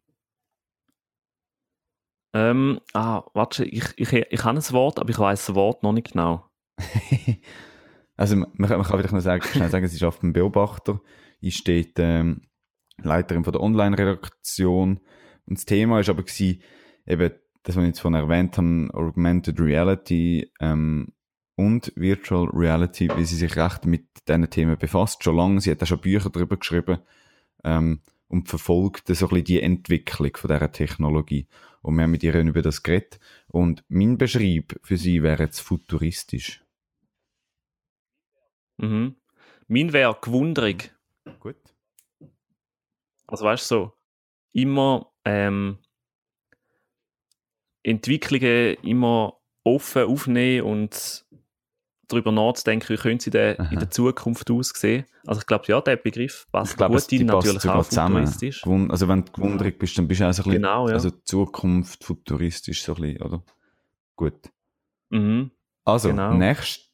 [2.35, 5.93] Ähm, ah, warte, ich, ich, ich habe ein Wort, aber ich weiß das Wort noch
[5.93, 6.49] nicht genau.
[8.15, 11.01] Also man, man kann man kann vielleicht noch sagen, schnell sagen, sie schafft einen Beobachter.
[11.39, 12.47] Ich steht ähm,
[13.01, 14.99] Leiterin von der Online-Redaktion.
[15.45, 16.61] Und das Thema ist aber gewesen,
[17.05, 17.31] eben,
[17.63, 21.13] das, ich jetzt vorhin erwähnt habe, Augmented Reality ähm,
[21.55, 25.23] und Virtual Reality, wie sie sich recht mit diesen Themen befasst.
[25.23, 26.99] Schon lange, sie hat auch schon Bücher darüber geschrieben
[27.63, 31.47] ähm, und verfolgt so ein bisschen die Entwicklung von dieser Technologie.
[31.81, 33.19] Und wir haben mit ihr über das geredet.
[33.47, 36.63] Und mein Beschreib für sie wäre jetzt futuristisch.
[38.77, 39.15] Mhm.
[39.67, 40.93] Mein wäre gewundrig.
[41.39, 41.57] Gut.
[43.27, 43.93] Also weißt du so,
[44.51, 45.77] immer ähm,
[47.83, 51.25] Entwicklungen immer offen aufnehmen und
[52.07, 53.71] darüber nachzudenken, wie können sie denn Aha.
[53.71, 55.05] in der Zukunft aussehen.
[55.25, 58.27] Also ich glaube, ja, der Begriff passt glaube, gut in, natürlich auch zusammen.
[58.27, 58.65] futuristisch.
[58.91, 60.93] Also wenn du gewundrig bist, dann bist du auch so ein bisschen, Genau, ja.
[60.95, 63.43] also Zukunft, futuristisch so ein bisschen, oder?
[64.15, 64.49] Gut.
[65.09, 65.51] Mhm.
[65.85, 66.33] Also, Genau.
[66.33, 66.91] nächst,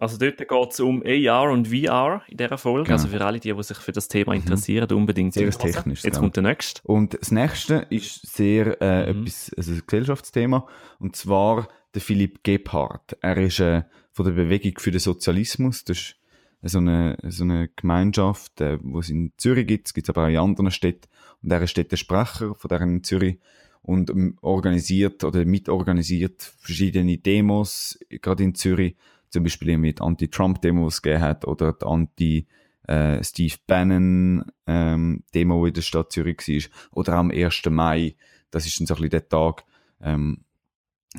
[0.00, 2.84] Also dort geht es um AR und VR in dieser Folge.
[2.84, 2.94] Genau.
[2.96, 6.20] Also für alle, die, die sich für das Thema interessieren, unbedingt Sehr technisch, Jetzt genau.
[6.20, 6.80] kommt der nächste.
[6.84, 9.22] Und das nächste ist sehr äh, Mhm.
[9.22, 10.66] etwas, also ein Gesellschaftsthema,
[11.00, 13.18] und zwar der Philipp Gebhardt.
[13.20, 13.82] Er ist äh,
[14.12, 15.84] von der Bewegung für den Sozialismus.
[15.84, 16.16] Das ist
[16.62, 20.28] so eine, so eine Gemeinschaft, äh, wo es in Zürich gibt, es gibt aber auch
[20.28, 21.08] in anderen Städten.
[21.42, 23.38] Und er ist dort der Sprecher von deren in Zürich
[23.82, 28.96] und ähm, organisiert oder mitorganisiert verschiedene Demos, gerade in Zürich,
[29.30, 32.46] zum Beispiel mit Anti-Trump-Demo, die es gegeben hat, oder die Anti-
[32.86, 37.62] äh, Steve Bannon ähm, Demo, die in der Stadt Zürich war, oder am 1.
[37.70, 38.16] Mai.
[38.50, 39.64] Das ist dann so ein bisschen der Tag,
[40.00, 40.44] ähm,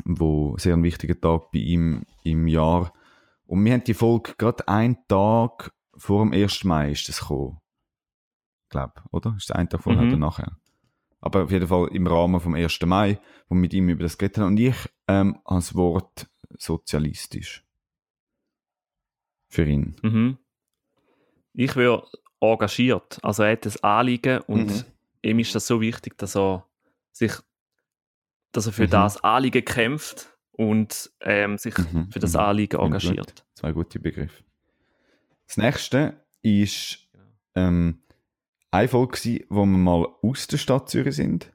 [0.03, 2.93] wo sehr ein wichtiger Tag bei ihm im Jahr.
[3.45, 6.63] Und wir haben die Folge gerade einen Tag vor dem 1.
[6.65, 7.59] Mai ist das gekommen.
[8.69, 9.35] Glaub, oder?
[9.37, 10.07] Ist das ein Tag vorher Mhm.
[10.09, 10.57] oder nachher?
[11.21, 12.79] Aber auf jeden Fall im Rahmen vom 1.
[12.85, 14.47] Mai, wo wir mit ihm über das geredet haben.
[14.47, 14.75] Und ich
[15.07, 17.63] ähm, das Wort sozialistisch.
[19.51, 19.95] Für ihn.
[20.01, 20.37] Mhm.
[21.53, 22.07] Ich wäre
[22.39, 23.19] engagiert.
[23.21, 24.83] Also er hat das Anliegen und Mhm.
[25.21, 26.65] ihm ist das so wichtig, dass er
[27.11, 27.33] sich,
[28.53, 28.91] dass er für Mhm.
[28.91, 32.39] das Anliegen kämpft und ähm, sich Mhm, für das mhm.
[32.39, 33.45] Anliegen Ja, engagiert.
[33.53, 34.43] Zwei gute Begriffe.
[35.47, 37.09] Das nächste ist
[37.55, 38.01] ähm,
[38.71, 41.51] eine Folge, gewesen, wo wir mal aus der Stadt Zürich sind.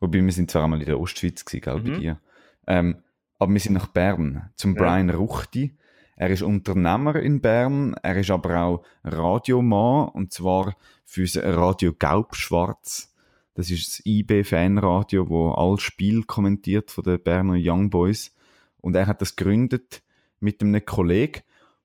[0.00, 2.00] Wobei wir sind zwar einmal in der Ostschweiz gewesen, gell, bei Mhm.
[2.00, 2.20] dir.
[2.66, 3.02] Ähm,
[3.38, 4.82] aber wir sind nach Bern, zum Ja.
[4.82, 5.78] Brian Ruchti.
[6.16, 11.92] Er ist Unternehmer in Bern, er ist aber auch Radiomann, und zwar für das Radio
[11.98, 13.14] Gaubschwarz.
[13.54, 18.34] Das ist das IB-Fanradio, wo all Spiel kommentiert von den Berner Young Boys.
[18.80, 20.02] Und er hat das gegründet
[20.40, 21.42] mit einem Kollegen.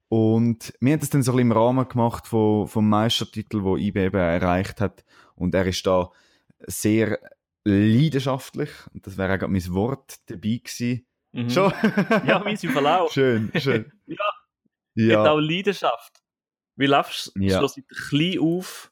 [0.10, 3.76] Und wir haben das dann so ein bisschen im Rahmen gemacht von, vom Meistertitel, wo
[3.76, 5.04] IB eben erreicht hat.
[5.36, 6.10] Und er ist da
[6.66, 7.20] sehr
[7.66, 11.06] leidenschaftlich, und das wäre auch mein Wort, dabei gewesen.
[11.34, 11.50] Mhm.
[11.50, 11.74] Schon?
[12.26, 13.12] Ja, mein Fall auch.
[13.12, 13.92] Schön, schön.
[14.96, 15.14] Ja.
[15.14, 15.32] Er hat ja.
[15.34, 16.24] auch Leidenschaft.
[16.76, 17.62] Wie läufst du Ja.
[17.62, 17.68] ja.
[17.68, 18.92] seit klein auf,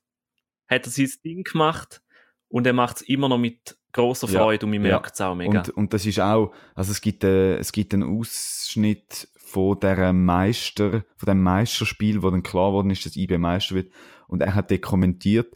[0.67, 2.03] hat er sein Ding gemacht
[2.47, 4.39] und er macht es immer noch mit großer Ja.
[4.41, 4.89] Freude und man Ja.
[4.91, 5.59] merkt es auch mega.
[5.59, 10.13] Und, und das ist auch, also es gibt, äh, es gibt einen Ausschnitt von der
[10.13, 13.91] Meister, von dem Meisterspiel, wo dann klar worden ist, dass IB Meister wird.
[14.27, 15.55] Und er hat den kommentiert.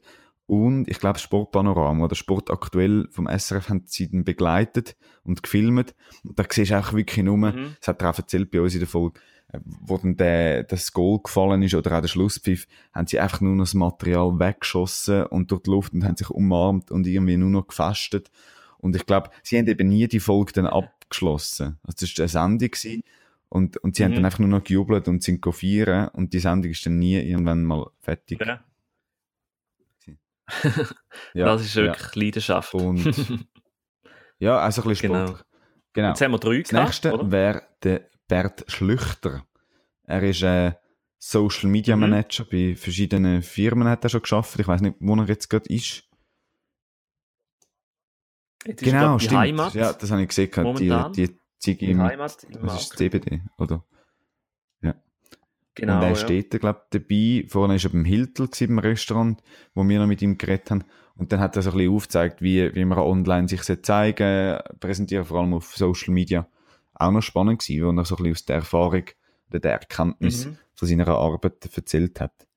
[0.50, 5.94] Und ich glaube, Sportpanorama oder Sport aktuell vom SRF haben sie dann begleitet und gefilmt.
[6.24, 7.76] Und da siehst du auch wirklich nur, Mhm.
[7.80, 9.20] das hat er auch erzählt bei uns in der Folge,
[9.54, 13.42] äh, wo dann der, das Goal gefallen ist oder auch der Schlusspfiff, haben sie einfach
[13.42, 17.38] nur noch das Material weggeschossen und durch die Luft und haben sich umarmt und irgendwie
[17.38, 18.32] nur noch gefestet.
[18.80, 21.78] Und ich glaube, sie haben eben nie die Folge dann abgeschlossen.
[21.84, 23.04] Also das war eine Sendung gewesen.
[23.50, 24.16] Und, und sie haben Mhm.
[24.16, 27.64] dann einfach nur noch gejubelt und sind feiern und die Sendung ist dann nie irgendwann
[27.66, 28.40] mal fertig.
[28.44, 28.62] Ja.
[31.34, 32.74] Ja, das ist wirklich Leidenschaft.
[32.74, 33.06] Und
[34.40, 35.26] ja, also ein bisschen Genau.
[35.28, 35.46] Sportler.
[35.94, 36.08] Genau.
[36.10, 39.44] Jetzt haben wir drei Das nächste wäre der Bert Schlüchter.
[40.04, 40.74] Er ist äh,
[41.18, 42.02] Social Media Mhm.
[42.10, 44.58] Manager bei verschiedenen Firmen hat er schon geschafft.
[44.60, 46.04] Ich weiß nicht, wo er jetzt gerade ist.
[48.66, 49.40] Jetzt ist genau, die stimmt.
[49.42, 49.74] Heimat.
[49.74, 50.52] Ja, das habe ich gesehen.
[50.54, 51.14] Die, momentan.
[51.14, 52.98] die Ziege die im, Heimat im was ist.
[52.98, 53.84] CBD, oder?
[55.80, 56.16] Genau, und er ja.
[56.16, 57.46] steht da, glaube ich, dabei.
[57.48, 59.42] Vorne war er beim Hiltel gewesen, im Restaurant,
[59.74, 60.84] wo wir noch mit ihm geredet haben.
[61.16, 65.26] Und dann hat er so ein bisschen aufgezeigt, wie, wie man online sich zeigen, präsentieren,
[65.26, 66.48] vor allem auf Social Media.
[66.94, 69.04] Auch noch spannend gewesen, wo er so ein bisschen aus der Erfahrung
[69.50, 70.58] oder der Erkenntnis Mhm.
[70.76, 72.48] von seiner Arbeit erzählt hat.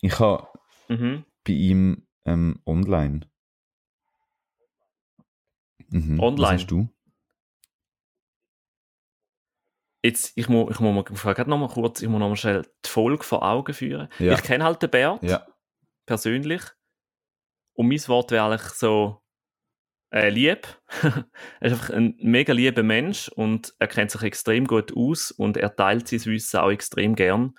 [0.00, 0.48] Ich habe
[0.88, 1.24] Mhm.
[1.46, 3.20] bei ihm ähm, online.
[5.90, 6.18] Mhm.
[6.18, 6.52] Was Online?
[6.52, 6.88] hast du?
[10.04, 12.62] Jetzt, ich muss, ich muss mal, ich noch mal kurz, ich muss noch mal schnell
[12.84, 14.08] die Folge vor Augen führen.
[14.18, 14.34] Ja.
[14.34, 15.46] Ich kenne halt den Bert Ja.
[16.06, 16.62] persönlich.
[17.74, 19.22] Und mein Wort wäre eigentlich so
[20.12, 20.66] äh, lieb.
[21.02, 21.26] er
[21.60, 25.74] ist einfach ein mega lieber Mensch und er kennt sich extrem gut aus und er
[25.74, 27.54] teilt sein Wissen auch extrem gern.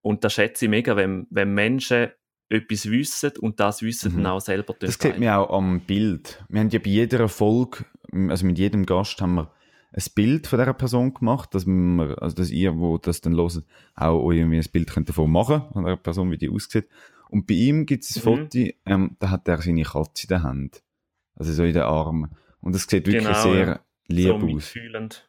[0.00, 2.10] Und das schätze ich mega, wenn, wenn Menschen
[2.50, 4.22] etwas wissen und das Wissen Mhm.
[4.22, 6.42] dann auch selber Das sieht man auch am Bild.
[6.48, 7.84] Wir haben ja bei jeder Folge,
[8.28, 9.52] also mit jedem Gast haben wir
[9.92, 13.62] ein Bild von dieser Person gemacht, dass wir, also dass ihr, wo das dann hört,
[13.94, 16.88] auch euch irgendwie ein Bild könnt davon machen, von der Person, wie die aussieht.
[17.30, 18.22] Und bei ihm gibt es ein Mhm.
[18.48, 20.82] Foto, ähm, da hat er seine Katze in der Hand.
[21.34, 22.34] Also so in den Armen.
[22.60, 23.80] Und das sieht wirklich Genau, sehr ja.
[24.08, 24.42] lieb so aus.
[24.42, 25.28] mitfühlend.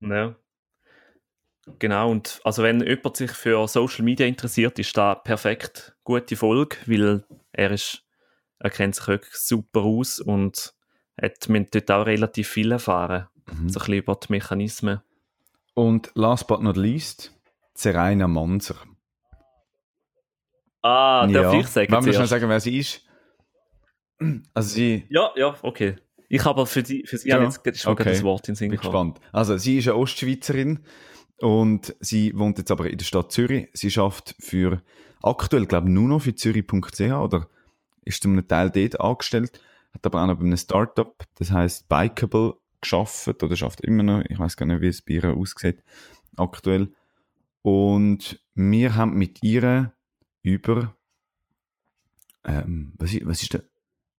[0.00, 0.34] Ja.
[1.78, 6.76] Genau, und also wenn jemand sich für Social Media interessiert, ist da perfekt gute Folge,
[6.86, 8.02] weil er ist,
[8.58, 10.74] er kennt sich wirklich super aus und
[11.20, 13.68] hat wir haben dort auch relativ viel erfahren, Mhm.
[13.68, 15.00] so ein bisschen über die Mechanismen.
[15.74, 17.32] Und last but not least,
[17.74, 18.76] Seraina Manser.
[20.82, 22.30] Ah, darf ich sagen Wollen wir zuerst?
[22.30, 23.02] sagen, wer sie ist?
[24.54, 25.96] Also sie, Ja, ja, okay.
[26.28, 28.04] Ich habe für, die, für sie Ja, jetzt mir okay.
[28.10, 29.18] das Wort in den Sinn Bin gespannt.
[29.32, 30.80] Also, sie ist eine Ostschweizerin
[31.38, 33.68] und sie wohnt jetzt aber in der Stadt Zürich.
[33.72, 34.80] Sie schafft für
[35.22, 37.48] aktuell, glaube ich, nur noch für Zürich.ch oder
[38.04, 39.60] ist zum Teil dort angestellt,
[39.92, 44.22] hat aber auch noch bei einem Startup, das heißt Bikeable, geschafft oder schafft immer noch.
[44.28, 45.82] Ich weiß gar nicht, wie es bei ihr aussieht
[46.36, 46.92] aktuell.
[47.62, 49.92] Und wir haben mit ihr
[50.42, 50.94] über
[52.44, 53.52] ähm, was, ist, was ist?
[53.52, 53.60] Ja,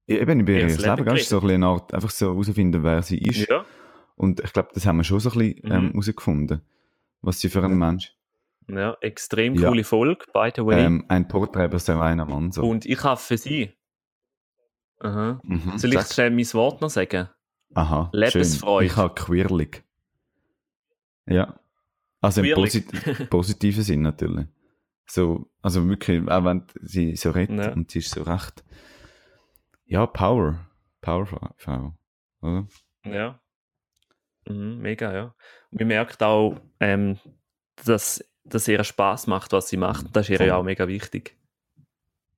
[0.08, 1.16] Eben über ihr Leben, Leben?
[1.16, 3.48] Ist so ein eine Art, einfach so herausfinden, wer sie ist.
[3.50, 3.66] Ja,
[4.16, 5.90] Und ich glaube, das haben wir schon so ein bisschen ähm, Mhm.
[5.92, 6.62] herausgefunden,
[7.22, 8.16] was sie für ein Mensch
[8.68, 9.70] ja, extrem Ja.
[9.70, 10.86] coole Folge, by the way.
[10.86, 12.64] ähm, Ein Porträt über Serena Manso.
[12.64, 13.72] Und ich habe für sie.
[15.02, 15.40] Aha.
[15.44, 15.78] Mhm.
[15.78, 17.30] Soll ich schnell mein Wort noch sagen?
[17.74, 18.88] Aha, Lebensfreude.
[18.88, 18.92] schön.
[18.92, 19.84] Ich habe quirlig.
[21.26, 21.60] Ja.
[22.20, 22.86] Also im Quirlig.
[22.88, 24.48] posit positiven Sinn natürlich.
[25.08, 27.74] So, also wirklich, auch wenn sie so redet Ja.
[27.74, 28.64] und sie ist so recht,
[29.86, 30.68] ja, Power.
[31.02, 31.96] Powerfrau,
[32.42, 32.68] oder?
[33.04, 33.42] Ja.
[34.48, 35.36] Mhm, mega, ja.
[35.72, 37.18] Man merkt auch, ähm,
[37.86, 40.16] dass, dass ihr Spaß macht, was sie macht.
[40.16, 41.38] Das ist ihr ja auch mega wichtig.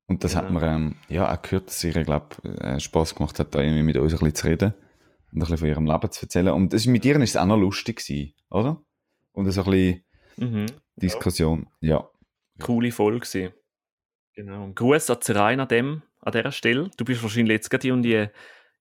[0.07, 0.59] Und das hat Genau.
[0.59, 3.97] mir ähm, ja auch gehört, dass ihr, glaube äh, Spass gemacht hat, da irgendwie mit
[3.97, 4.73] uns ein bisschen zu reden
[5.31, 6.49] und ein bisschen von ihrem Leben zu erzählen.
[6.49, 8.81] Und das, mit ihr ist es auch noch lustig gewesen, oder?
[9.31, 10.03] Und so ein bisschen
[10.37, 10.65] Mhm.
[10.95, 11.67] Diskussion.
[11.79, 12.07] Ja.
[12.59, 13.53] Coole Folge gewesen.
[14.35, 14.63] Genau.
[14.65, 16.89] Und Gruß an Zerein an dem, an dieser Stelle.
[16.97, 18.27] Du bist wahrscheinlich jetzt gerade irgendwie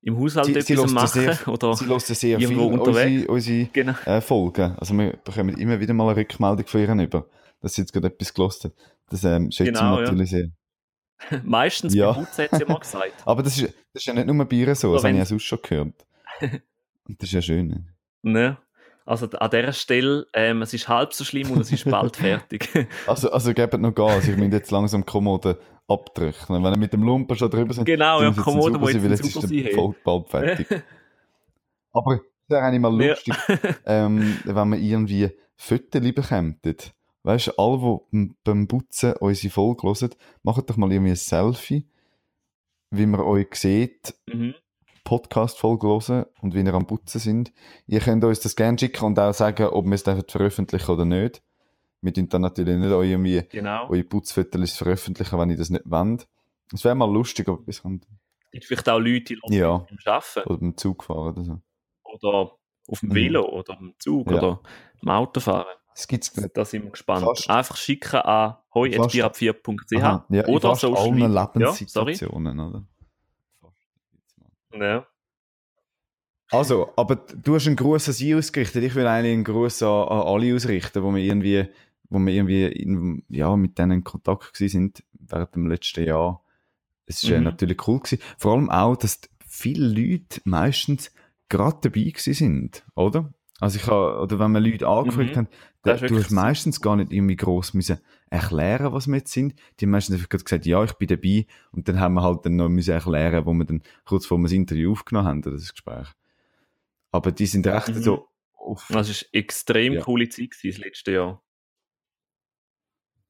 [0.02, 1.74] im Haushalt Sie, sie, etwas lässt machen, sehr, oder?
[1.76, 3.28] sie lässt sehr viel unterwegs.
[3.28, 3.92] unsere, unsere Genau.
[4.06, 4.74] äh, Folgen.
[4.78, 7.26] Also wir bekommen immer wieder mal eine Rückmeldung von ihr über,
[7.60, 8.72] dass sie jetzt gerade etwas gelost hat.
[9.10, 10.10] Das ähm, schätzen Genau, wir ja.
[10.10, 10.48] natürlich sehr.
[11.44, 12.12] Meistens Ja.
[12.12, 13.12] bei Putz hat sie mal gesagt.
[13.24, 15.24] Aber das ist, das ist ja nicht nur bei ihr so, das habe ich ja
[15.24, 16.06] sonst schon gehört.
[17.08, 17.68] Und das ist ja schön.
[17.68, 17.82] ne?
[18.22, 18.58] ne?
[19.04, 22.68] Also an dieser Stelle, ähm, es ist halb so schlimm und es ist bald fertig.
[23.06, 25.58] Also, also gebt noch Gas, ich muss jetzt langsam die Kommode
[25.88, 26.62] abdrücken.
[26.62, 29.02] Wenn ihr mit dem Lumpen schon drüber sind, Genau, dann ja, muss jetzt Kommode, sein,
[29.02, 30.66] jetzt jetzt ist super der sein voll bald fertig.
[31.92, 33.08] Aber es wäre eigentlich mal Ja.
[33.10, 33.34] lustig,
[33.86, 36.76] ähm, wenn wir irgendwie Fotos bekämpfen.
[37.24, 40.10] Weißt du, alle, die beim Putzen unsere Folge hören,
[40.42, 41.86] macht doch mal irgendwie ein Selfie,
[42.90, 44.54] wie man euch sieht, mhm.
[45.04, 47.52] Podcast-Folge hören und wie ihr am Putzen sind.
[47.86, 51.42] Ihr könnt uns das gerne schicken und auch sagen, ob wir es veröffentlichen oder nicht.
[52.00, 53.88] Wir tun dann natürlich nicht irgendwie Genau.
[53.88, 56.26] eure Putzfotos veröffentlichen, wenn ihr das nicht wollt.
[56.72, 58.06] Es wäre mal lustig, ob es kommt.
[58.50, 59.78] Gibt vielleicht auch Leute, die Ja.
[59.78, 61.60] beim Arbeiten Oder beim Zug fahren oder so.
[62.04, 62.52] oder
[62.88, 63.14] auf dem Mhm.
[63.14, 64.38] Velo oder im Zug Ja.
[64.38, 64.60] oder
[65.00, 65.66] im Auto fahren.
[65.94, 66.56] Das gibt's nicht.
[66.56, 67.24] Da sind wir gespannt.
[67.24, 71.28] Fast- Einfach schicken an hoi.bierab4.ch Aha, ja, in oder fast Social Media.
[71.28, 72.12] Ja, sorry.
[72.12, 72.84] Lebenssituationen, oder?
[74.74, 75.06] Ja.
[76.50, 78.82] Also, aber du hast einen Gruß an sie ausgerichtet.
[78.84, 81.66] Ich will eigentlich einen Gruß an, an alle ausrichten, wo wir irgendwie,
[82.10, 86.42] wo wir irgendwie in, ja, mit denen in Kontakt sind während dem letzten Jahr.
[87.06, 87.44] Es war Mhm.
[87.44, 88.20] natürlich cool gewesen.
[88.38, 91.10] Vor allem auch, dass viele Leute meistens
[91.48, 93.32] gerade dabei sind, oder?
[93.62, 95.36] Also ich habe, oder wenn wir Leute angefragt Mhm.
[95.36, 95.48] haben,
[95.82, 97.98] da, ist du hast meistens gar nicht irgendwie gross müssen
[98.28, 99.54] erklären, was wir jetzt sind.
[99.78, 101.46] Die haben meistens einfach gesagt, ja, ich bin dabei.
[101.70, 104.44] Und dann haben wir halt dann noch müssen erklären, wo wir dann kurz vor wir
[104.44, 106.08] das Interview aufgenommen haben, oder das Gespräch.
[107.12, 108.02] Aber die sind recht Mhm.
[108.02, 110.02] so auf, Das war extrem Ja.
[110.02, 111.42] coole Zeit gewesen, das letzte Jahr.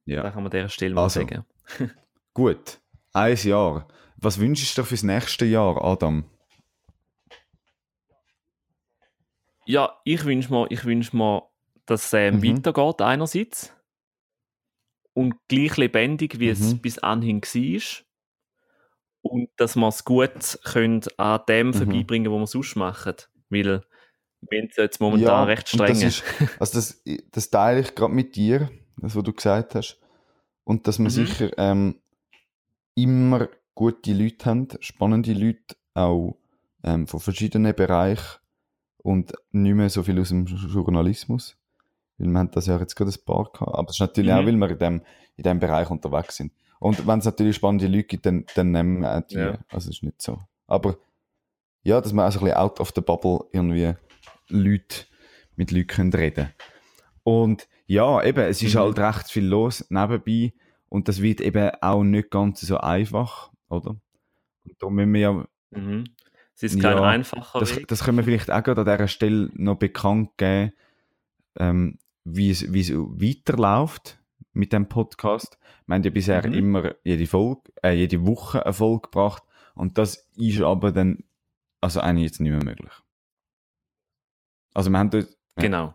[0.04, 0.22] ja.
[0.22, 1.20] Da kann man an dieser Stelle mal Also.
[1.20, 1.44] sagen.
[2.34, 2.80] Gut.
[3.12, 3.86] Ein Jahr.
[4.16, 6.24] Was wünschst du dir fürs nächste Jahr, Adam?
[9.66, 11.42] Ja, ich wünsche mir, ich wünsch mir,
[11.86, 12.56] dass es ähm, Mhm.
[12.56, 13.72] weitergeht einerseits
[15.14, 16.78] und gleich lebendig, wie es Mhm.
[16.80, 18.04] bis anhin war.
[19.24, 21.72] Und dass wir es gut können an dem Mhm.
[21.74, 23.14] vorbeibringen, was wir sonst machen.
[23.50, 26.08] Weil wir sind jetzt momentan recht und das streng.
[26.08, 26.24] ist-
[26.60, 30.00] Also das, das teile ich gerade mit dir, das, was du gesagt hast.
[30.64, 31.10] Und dass wir Mhm.
[31.10, 32.00] sicher ähm,
[32.94, 36.36] immer gute Leute haben, spannende Leute, auch
[36.84, 38.38] ähm, von verschiedenen Bereichen
[39.02, 41.56] und nicht mehr so viel aus dem Journalismus.
[42.18, 43.74] Weil wir haben das ja jetzt gerade ein paar gehabt.
[43.74, 44.38] Aber es ist natürlich Mhm.
[44.38, 45.02] auch, weil wir in dem,
[45.36, 46.52] in dem Bereich unterwegs sind.
[46.78, 49.36] Und wenn es natürlich spannende Leute gibt, dann, dann nehmen wir auch die.
[49.36, 49.58] Ja.
[49.68, 50.38] Also es ist nicht so.
[50.66, 50.96] Aber
[51.82, 53.94] ja, dass wir also ein bisschen out of the bubble irgendwie
[54.48, 55.04] Leute,
[55.56, 56.48] mit Leuten können reden
[57.24, 58.78] Und ja, eben, es ist Mhm.
[58.78, 60.52] halt recht viel los nebenbei
[60.88, 63.90] und das wird eben auch nicht ganz so einfach, oder?
[64.64, 66.04] Und da müssen wir ja, Mhm.
[66.64, 67.88] Es ist kein Ja, einfacher das, Weg.
[67.88, 70.72] das können wir vielleicht auch gerade an dieser Stelle noch bekannt geben,
[71.56, 74.20] ähm, wie es, wie es weiterläuft
[74.52, 75.58] mit dem Podcast.
[75.86, 76.54] Wir haben ja bisher Mhm.
[76.54, 79.42] immer jede Folge, äh, jede Woche eine Folge gebracht
[79.74, 81.24] und das ist aber dann,
[81.80, 82.92] also eigentlich jetzt nicht mehr möglich.
[84.74, 85.62] Also wir haben dort, ja.
[85.62, 85.94] Genau.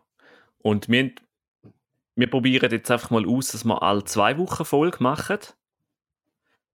[0.60, 1.12] Und wir,
[2.16, 5.40] wir probieren jetzt einfach mal aus, dass wir alle zwei Wochen Folge machen.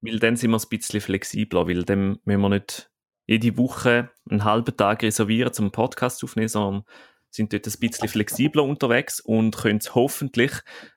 [0.02, 2.90] Weil dann sind wir ein bisschen flexibler, weil dann müssen wir nicht
[3.26, 6.84] jede Woche einen halben Tag reservieren zum Podcast aufnehmen, sondern
[7.30, 10.52] sind dort ein bisschen flexibler unterwegs und können es hoffentlich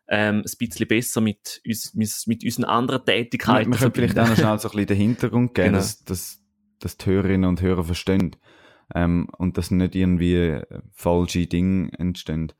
[0.08, 1.94] ähm, ein bisschen besser mit, uns,
[2.26, 5.54] mit, unseren anderen Tätigkeiten wir können vielleicht auch noch schnell so ein bisschen den Hintergrund
[5.54, 5.78] geben, Genau.
[5.78, 6.42] dass, dass,
[6.78, 8.36] dass die Hörerinnen und Hörer verstehen
[8.94, 10.60] ähm, und dass nicht irgendwie
[10.92, 12.52] falsche Dinge entstehen.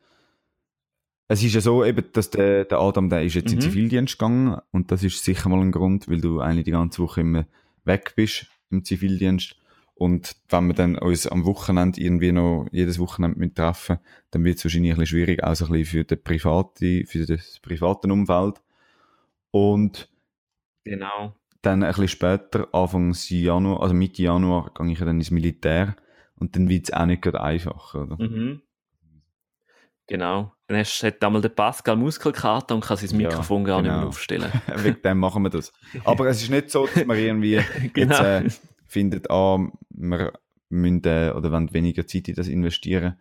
[1.29, 3.61] Es ist ja so, eben, dass der, der Adam, der ist jetzt in Mhm.
[3.61, 7.03] den Zivildienst gegangen und das ist sicher mal ein Grund, weil du eigentlich die ganze
[7.03, 7.47] Woche immer
[7.85, 9.57] weg bist im Zivildienst
[9.99, 13.99] und wenn wir dann uns am Wochenende irgendwie noch jedes Wochenende mit treffen,
[14.31, 17.25] dann wird es wahrscheinlich ein bisschen schwierig, auch so ein bisschen für, den private, für
[17.25, 18.61] das private Umfeld.
[19.51, 20.11] Und
[20.85, 21.35] Genau.
[21.63, 25.97] dann ein bisschen später, Anfangs Januar, also Mitte Januar, gehe ich dann ins Militär
[26.37, 28.23] und dann wird es auch nicht gerade einfacher, oder?
[28.23, 28.61] Mhm.
[30.09, 30.53] Genau.
[30.69, 33.97] Dann hast, hat einmal der Pascal Muskelkater und kann sein Ja, Mikrofon gar nicht mehr
[33.99, 34.09] genau.
[34.09, 34.51] aufstellen.
[34.77, 35.73] Wegen dem machen wir das.
[36.05, 38.23] Aber es ist nicht so, dass man irgendwie jetzt Genau.
[38.23, 38.49] äh,
[38.87, 39.59] findet, ah,
[39.91, 40.33] wir
[40.69, 43.19] müssen äh, oder wollen weniger Zeit in das investieren.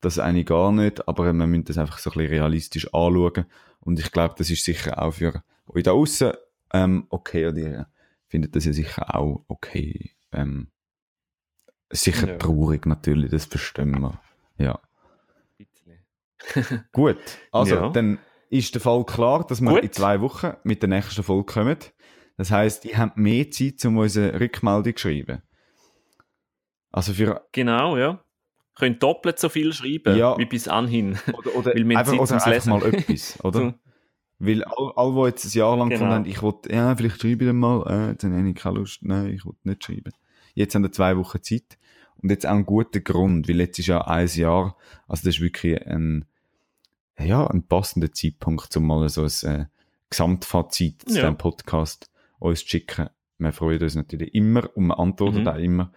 [0.00, 3.46] Das eigentlich gar nicht, aber wir müssen das einfach so ein bisschen realistisch anschauen.
[3.80, 6.32] Und ich glaube, das ist sicher auch für euch da außen
[6.72, 7.46] ähm, okay.
[7.48, 7.86] Oder ihr
[8.28, 10.12] findet das ja sicher auch okay.
[10.32, 10.68] Ähm,
[11.90, 12.36] sicher Ja.
[12.36, 14.20] traurig natürlich, das verstehen wir.
[14.58, 14.78] Ja.
[16.92, 17.18] Gut,
[17.52, 17.88] also Ja.
[17.90, 18.18] dann
[18.50, 19.82] ist der Fall klar, dass wir Gut.
[19.82, 21.76] in zwei Wochen mit der nächsten Folge kommen.
[22.36, 25.42] Das heisst, ihr habt mehr Zeit, um unsere Rückmeldung zu schreiben.
[26.90, 28.22] Also für, Genau, ja.
[28.74, 30.38] Könnt doppelt so viel schreiben Ja.
[30.38, 31.18] wie bis anhin.
[31.36, 32.70] oder, oder Weil wir einfach, Zeit oder einfach Lesen.
[32.70, 33.74] mal etwas, oder?
[34.38, 36.04] Weil all, all, die jetzt ein Jahr lang Genau.
[36.06, 39.02] haben, ich wollte, ja, vielleicht schreibe ich dann mal, äh, jetzt habe ich keine Lust,
[39.02, 40.12] nein, ich wollte nicht schreiben.
[40.54, 41.76] Jetzt haben wir zwei Wochen Zeit.
[42.22, 45.40] Und jetzt auch ein guter Grund, weil jetzt ist ja ein Jahr, also das ist
[45.40, 46.24] wirklich ein,
[47.18, 49.66] ja, ein passender Zeitpunkt, um mal so ein äh,
[50.10, 51.22] Gesamtfazit zu Ja.
[51.22, 53.08] diesem Podcast uns zu schicken.
[53.38, 55.48] Wir freuen uns natürlich immer und wir antworten Mhm.
[55.48, 55.92] auch immer,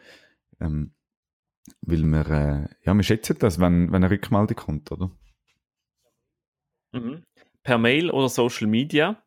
[0.59, 0.91] ähm,
[1.81, 5.09] weil wir, äh, ja, wir schätzen das, wenn, wenn eine Rückmeldung kommt, oder?
[6.91, 7.23] Mhm.
[7.63, 9.21] Per Mail oder Social Media.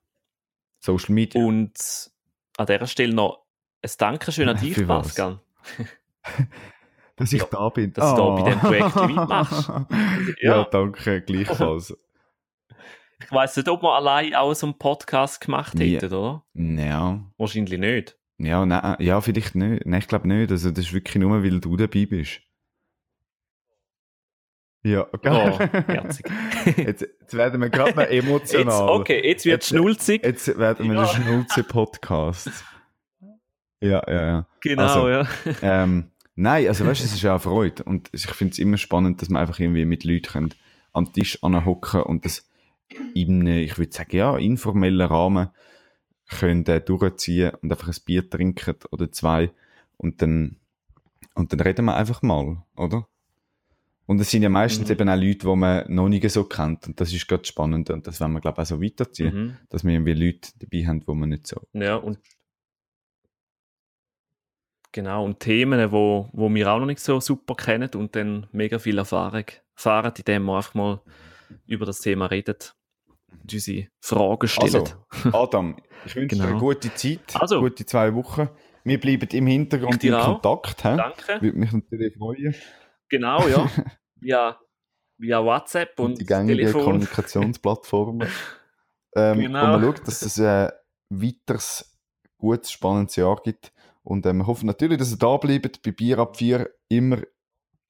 [0.80, 1.42] Social Media.
[1.42, 2.10] Und
[2.56, 3.44] an dieser Stelle noch
[3.82, 4.86] ein Dankeschön an dich?
[4.86, 5.40] Pascal.
[7.16, 7.92] Dass ich da bin.
[7.92, 9.68] dass du da bei diesem Projekt mitmachst.
[10.40, 10.56] ja.
[10.56, 10.64] Ja.
[10.64, 11.96] danke, gleichfalls.
[13.22, 16.44] Ich weiss nicht, ob wir allein auch so einen Podcast gemacht hätten, oder?
[16.52, 18.18] ja, Wahrscheinlich nicht.
[18.38, 19.86] ja, nein, ja, vielleicht nicht.
[19.86, 20.50] Nein, ich glaube nicht.
[20.50, 22.40] Also, das ist wirklich nur, weil du dabei bist.
[24.82, 25.68] Ja, Oh, okay.
[25.86, 26.26] herzig.
[26.76, 28.88] jetzt, jetzt werden wir gerade Jetzt, emotional.
[28.90, 30.22] okay, jetzt wird Jetzt- schnulzig.
[30.22, 31.02] Jetzt werden wir Ja.
[31.02, 32.50] der Schnulze-Podcast.
[33.80, 34.46] Ja, ja, ja.
[34.60, 35.26] Genau, also, ja.
[35.62, 37.84] Ähm, Nein, also weißt du, es ist ja auch Freude.
[37.84, 40.54] Und ich finde es immer spannend, dass man einfach irgendwie mit Leuten können
[40.92, 42.48] am Tisch anhocken und das
[43.14, 45.48] in einem, ich würde sagen, ja, informellen Rahmen
[46.28, 49.50] können äh, durchziehen und einfach ein Bier trinken oder zwei
[49.96, 50.56] und dann,
[51.34, 53.06] und dann reden wir einfach mal, oder?
[54.06, 54.92] Und es sind ja meistens Mhm.
[54.92, 56.86] eben auch Leute, die man noch nicht so kennt.
[56.86, 57.88] Und das ist gerade spannend.
[57.88, 59.34] Und das wollen wir, glaube ich, auch so weiterziehen.
[59.34, 59.56] Mhm.
[59.70, 61.62] Dass wir irgendwie Leute dabei haben, die man nicht so.
[61.72, 62.18] Ja, und
[64.94, 68.78] genau, und Themen, wo, wo wir auch noch nicht so super kennen und dann mega
[68.78, 71.00] viel Erfahrung erfahren, indem wir einfach mal
[71.66, 72.56] über das Thema reden
[73.42, 74.74] und unsere Fragen stellen.
[74.76, 74.94] Also,
[75.32, 75.76] Adam,
[76.06, 76.50] ich wünsche dir Genau.
[76.52, 77.60] eine gute Zeit, Also.
[77.60, 78.48] gute zwei Wochen.
[78.84, 80.20] Wir bleiben im Hintergrund dir in.
[80.22, 80.84] Kontakt.
[80.84, 80.96] Hä?
[80.96, 81.42] Danke.
[81.42, 82.54] Würde mich natürlich freuen.
[83.08, 83.68] Genau, ja.
[84.20, 84.58] via,
[85.18, 86.84] via WhatsApp und, Und die gängigen Telefon.
[86.84, 88.28] Kommunikationsplattformen.
[89.16, 89.64] ähm, Genau.
[89.64, 90.70] Und man schaut, dass es ein
[91.10, 91.98] weiteres,
[92.38, 93.72] gutes, spannendes Jahr gibt.
[94.04, 97.18] Und ähm, wir hoffen natürlich, dass ihr da bleibt bei Bier ab 4 immer,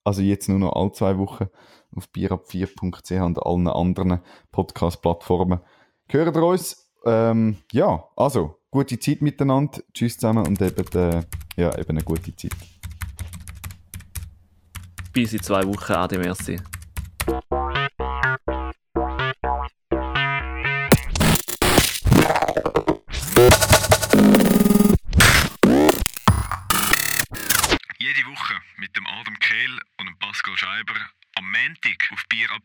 [0.04, 1.48] also jetzt nur noch alle zwei Wochen
[1.94, 4.20] auf bierab4.ch und allen anderen
[4.52, 5.60] Podcast-Plattformen.
[6.08, 6.90] Hören ihr uns?
[7.04, 9.80] Ähm, ja, also, gute Zeit miteinander.
[9.92, 11.22] Tschüss zusammen und eben, äh,
[11.56, 12.54] ja, eben eine gute Zeit.
[15.12, 15.92] Bis in zwei Wochen.
[15.92, 16.58] Ade, merci.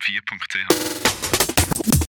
[0.09, 1.08] Kehl